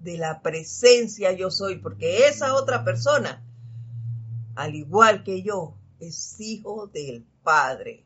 de 0.03 0.19
la 0.19 0.43
presencia 0.43 1.33
yo 1.33 1.51
soy, 1.51 1.79
porque 1.79 2.27
esa 2.27 2.55
otra 2.55 2.85
persona, 2.85 3.43
al 4.55 4.75
igual 4.75 5.23
que 5.23 5.43
yo, 5.43 5.75
es 6.01 6.41
hijo 6.41 6.89
del 6.89 7.25
Padre. 7.43 8.05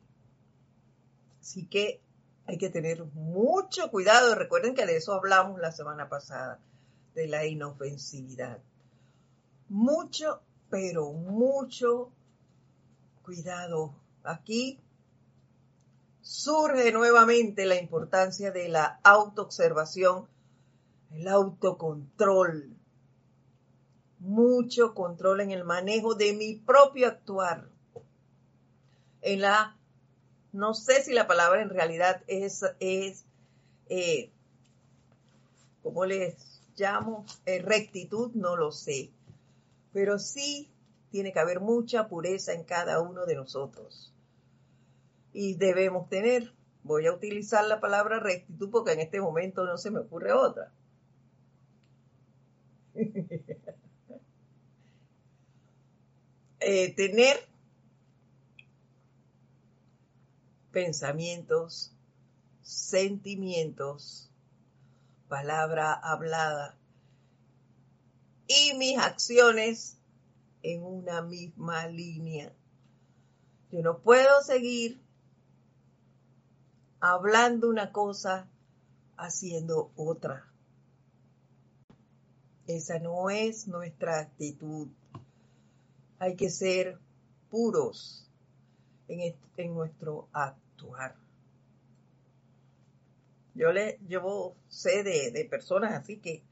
Así 1.40 1.66
que 1.66 2.00
hay 2.46 2.58
que 2.58 2.70
tener 2.70 3.04
mucho 3.14 3.90
cuidado. 3.90 4.34
Recuerden 4.34 4.74
que 4.74 4.86
de 4.86 4.96
eso 4.96 5.14
hablamos 5.14 5.60
la 5.60 5.72
semana 5.72 6.08
pasada, 6.08 6.60
de 7.14 7.26
la 7.26 7.46
inofensividad. 7.46 8.58
Mucho, 9.68 10.42
pero 10.68 11.12
mucho 11.12 12.12
cuidado. 13.22 13.94
Aquí 14.22 14.78
surge 16.20 16.92
nuevamente 16.92 17.64
la 17.64 17.76
importancia 17.76 18.50
de 18.50 18.68
la 18.68 19.00
autoobservación 19.02 20.28
el 21.12 21.28
autocontrol, 21.28 22.76
mucho 24.18 24.94
control 24.94 25.40
en 25.40 25.50
el 25.50 25.64
manejo 25.64 26.14
de 26.14 26.32
mi 26.32 26.54
propio 26.54 27.08
actuar, 27.08 27.68
en 29.22 29.40
la, 29.40 29.76
no 30.52 30.74
sé 30.74 31.02
si 31.02 31.12
la 31.12 31.26
palabra 31.26 31.62
en 31.62 31.70
realidad 31.70 32.22
es, 32.26 32.64
es 32.80 33.24
eh, 33.88 34.30
¿cómo 35.82 36.04
les 36.04 36.62
llamo? 36.76 37.24
Eh, 37.44 37.60
rectitud, 37.60 38.32
no 38.34 38.56
lo 38.56 38.72
sé, 38.72 39.10
pero 39.92 40.18
sí 40.18 40.70
tiene 41.10 41.32
que 41.32 41.40
haber 41.40 41.60
mucha 41.60 42.08
pureza 42.08 42.52
en 42.52 42.64
cada 42.64 43.00
uno 43.00 43.26
de 43.26 43.36
nosotros. 43.36 44.12
Y 45.32 45.54
debemos 45.54 46.08
tener, 46.08 46.52
voy 46.82 47.06
a 47.06 47.12
utilizar 47.12 47.64
la 47.64 47.80
palabra 47.80 48.20
rectitud 48.20 48.70
porque 48.70 48.92
en 48.92 49.00
este 49.00 49.20
momento 49.20 49.64
no 49.64 49.78
se 49.78 49.90
me 49.90 50.00
ocurre 50.00 50.32
otra 50.32 50.72
Eh, 56.68 56.92
tener 56.96 57.36
pensamientos, 60.72 61.92
sentimientos, 62.60 64.28
palabra 65.28 65.92
hablada 65.92 66.76
y 68.48 68.76
mis 68.76 68.98
acciones 68.98 69.96
en 70.64 70.82
una 70.82 71.22
misma 71.22 71.86
línea. 71.86 72.52
Yo 73.70 73.80
no 73.82 73.98
puedo 74.00 74.42
seguir 74.42 75.00
hablando 76.98 77.68
una 77.68 77.92
cosa 77.92 78.48
haciendo 79.16 79.92
otra. 79.94 80.50
Esa 82.66 82.98
no 82.98 83.30
es 83.30 83.68
nuestra 83.68 84.18
actitud. 84.18 84.88
Hay 86.18 86.36
que 86.36 86.50
ser 86.50 86.98
puros 87.50 88.28
en, 89.08 89.34
nuestro 89.74 90.28
actuar. 90.32 91.16
Yo 93.54 93.72
le 93.72 93.98
llevo 94.06 94.54
sé 94.68 95.02
de, 95.02 95.30
de 95.30 95.44
personas 95.46 95.92
así 95.92 96.18
que 96.18 96.42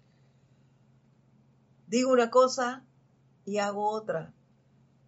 digo 1.87 2.13
una 2.13 2.31
cosa 2.31 2.85
y 3.45 3.59
hago 3.59 3.91
otra. 3.91 4.33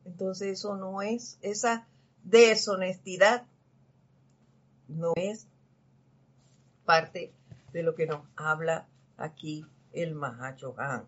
Entonces 0.04 0.59
eso 0.59 0.76
no 0.76 1.02
es, 1.02 1.38
esa 1.42 1.86
deshonestidad 2.22 3.46
no 4.88 5.12
es 5.16 5.46
parte 6.84 7.32
de 7.72 7.82
lo 7.82 7.94
que 7.94 8.07
nos 8.07 8.22
habla 8.36 8.86
aquí 9.16 9.66
el 9.92 10.14
Mahachohan. 10.14 11.04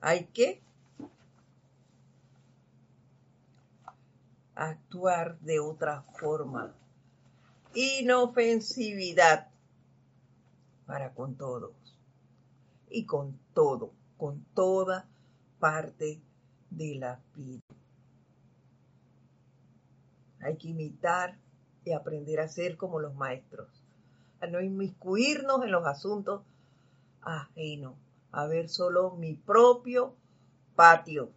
Hay 0.00 0.26
que 0.26 0.60
actuar 4.56 5.38
de 5.40 5.60
otra 5.60 6.02
forma. 6.18 6.74
Inofensividad 7.74 9.48
para 10.86 11.12
con 11.12 11.36
todos 11.36 11.72
y 12.88 13.04
con 13.04 13.38
todo, 13.52 13.92
con 14.16 14.44
toda 14.54 15.06
parte 15.58 16.20
de 16.70 16.94
la 16.94 17.20
vida. 17.34 17.60
Hay 20.40 20.56
que 20.56 20.68
imitar 20.68 21.38
y 21.84 21.92
aprender 21.92 22.40
a 22.40 22.48
ser 22.48 22.76
como 22.76 22.98
los 22.98 23.14
maestros, 23.14 23.68
a 24.40 24.46
no 24.46 24.60
inmiscuirnos 24.60 25.62
en 25.62 25.72
los 25.72 25.86
asuntos 25.86 26.42
ajeno, 27.20 27.96
a 28.32 28.46
ver 28.46 28.68
solo 28.68 29.16
mi 29.16 29.34
propio 29.34 30.14
patio. 30.76 31.30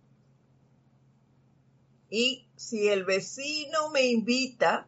Y 2.10 2.49
si 2.60 2.90
el 2.90 3.06
vecino 3.06 3.90
me 3.90 4.06
invita, 4.08 4.86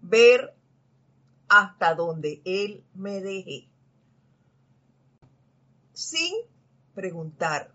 ver 0.00 0.54
hasta 1.48 1.96
donde 1.96 2.40
él 2.44 2.84
me 2.94 3.20
deje, 3.20 3.66
sin 5.92 6.36
preguntar, 6.94 7.74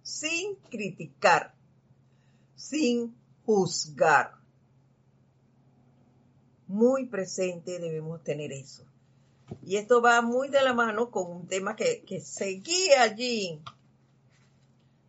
sin 0.00 0.54
criticar, 0.70 1.52
sin 2.54 3.14
juzgar. 3.44 4.38
Muy 6.68 7.04
presente 7.04 7.78
debemos 7.78 8.24
tener 8.24 8.50
eso. 8.50 8.86
Y 9.62 9.76
esto 9.76 10.00
va 10.00 10.22
muy 10.22 10.48
de 10.48 10.62
la 10.62 10.72
mano 10.72 11.10
con 11.10 11.30
un 11.30 11.46
tema 11.46 11.76
que, 11.76 12.02
seguía 12.24 13.02
allí. 13.02 13.60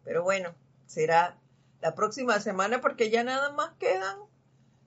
Pero 0.04 0.24
bueno, 0.24 0.54
será 0.88 1.41
la 1.82 1.96
próxima 1.96 2.40
semana 2.40 2.80
porque 2.80 3.10
ya 3.10 3.24
nada 3.24 3.52
más 3.52 3.72
quedan 3.80 4.18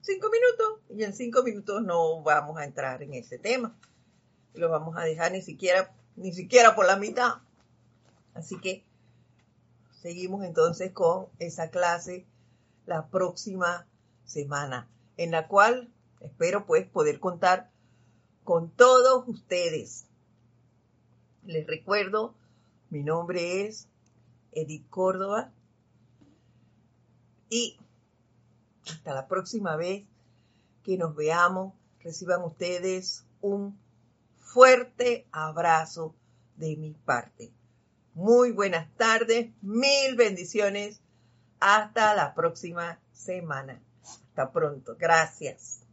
cinco 0.01 0.29
minutos 0.29 0.81
y 0.89 1.03
en 1.03 1.13
cinco 1.13 1.43
minutos 1.43 1.83
no 1.83 2.21
vamos 2.21 2.57
a 2.57 2.63
entrar 2.63 3.03
en 3.03 3.13
ese 3.13 3.37
tema. 3.37 3.75
Lo 4.53 4.69
vamos 4.69 4.95
a 4.97 5.01
dejar 5.01 5.33
ni 5.33 5.41
siquiera, 5.41 5.93
ni 6.15 6.31
siquiera 6.31 6.75
por 6.75 6.85
la 6.85 6.95
mitad. 6.95 7.41
Así 8.33 8.59
que 8.61 8.85
seguimos 10.01 10.45
entonces 10.45 10.91
con 10.93 11.27
esa 11.39 11.69
clase 11.69 12.25
la 12.85 13.07
próxima 13.07 13.85
semana, 14.23 14.87
en 15.17 15.31
la 15.31 15.47
cual 15.47 15.91
espero 16.21 16.65
pues 16.65 16.87
poder 16.87 17.19
contar 17.19 17.71
con 18.45 18.69
todos 18.69 19.27
ustedes. 19.27 20.05
Les 21.43 21.67
recuerdo, 21.67 22.33
mi 22.89 23.03
nombre 23.03 23.65
es 23.65 23.89
Edith 24.53 24.89
Córdoba 24.89 25.51
y 27.49 27.77
hasta 28.87 29.13
la 29.13 29.27
próxima 29.27 29.75
vez 29.75 30.05
que 30.83 30.97
nos 30.97 31.15
veamos, 31.15 31.73
reciban 32.03 32.43
ustedes 32.43 33.25
un 33.41 33.77
fuerte 34.37 35.25
abrazo 35.31 36.13
de 36.57 36.75
mi 36.77 36.91
parte. 36.91 37.51
Muy 38.13 38.51
buenas 38.51 38.87
tardes, 38.95 39.49
mil 39.61 40.15
bendiciones. 40.15 41.01
Hasta 41.59 42.13
la 42.13 42.33
próxima 42.33 42.99
semana. 43.11 43.81
Hasta 44.03 44.51
pronto. 44.51 44.95
Gracias. 44.97 45.84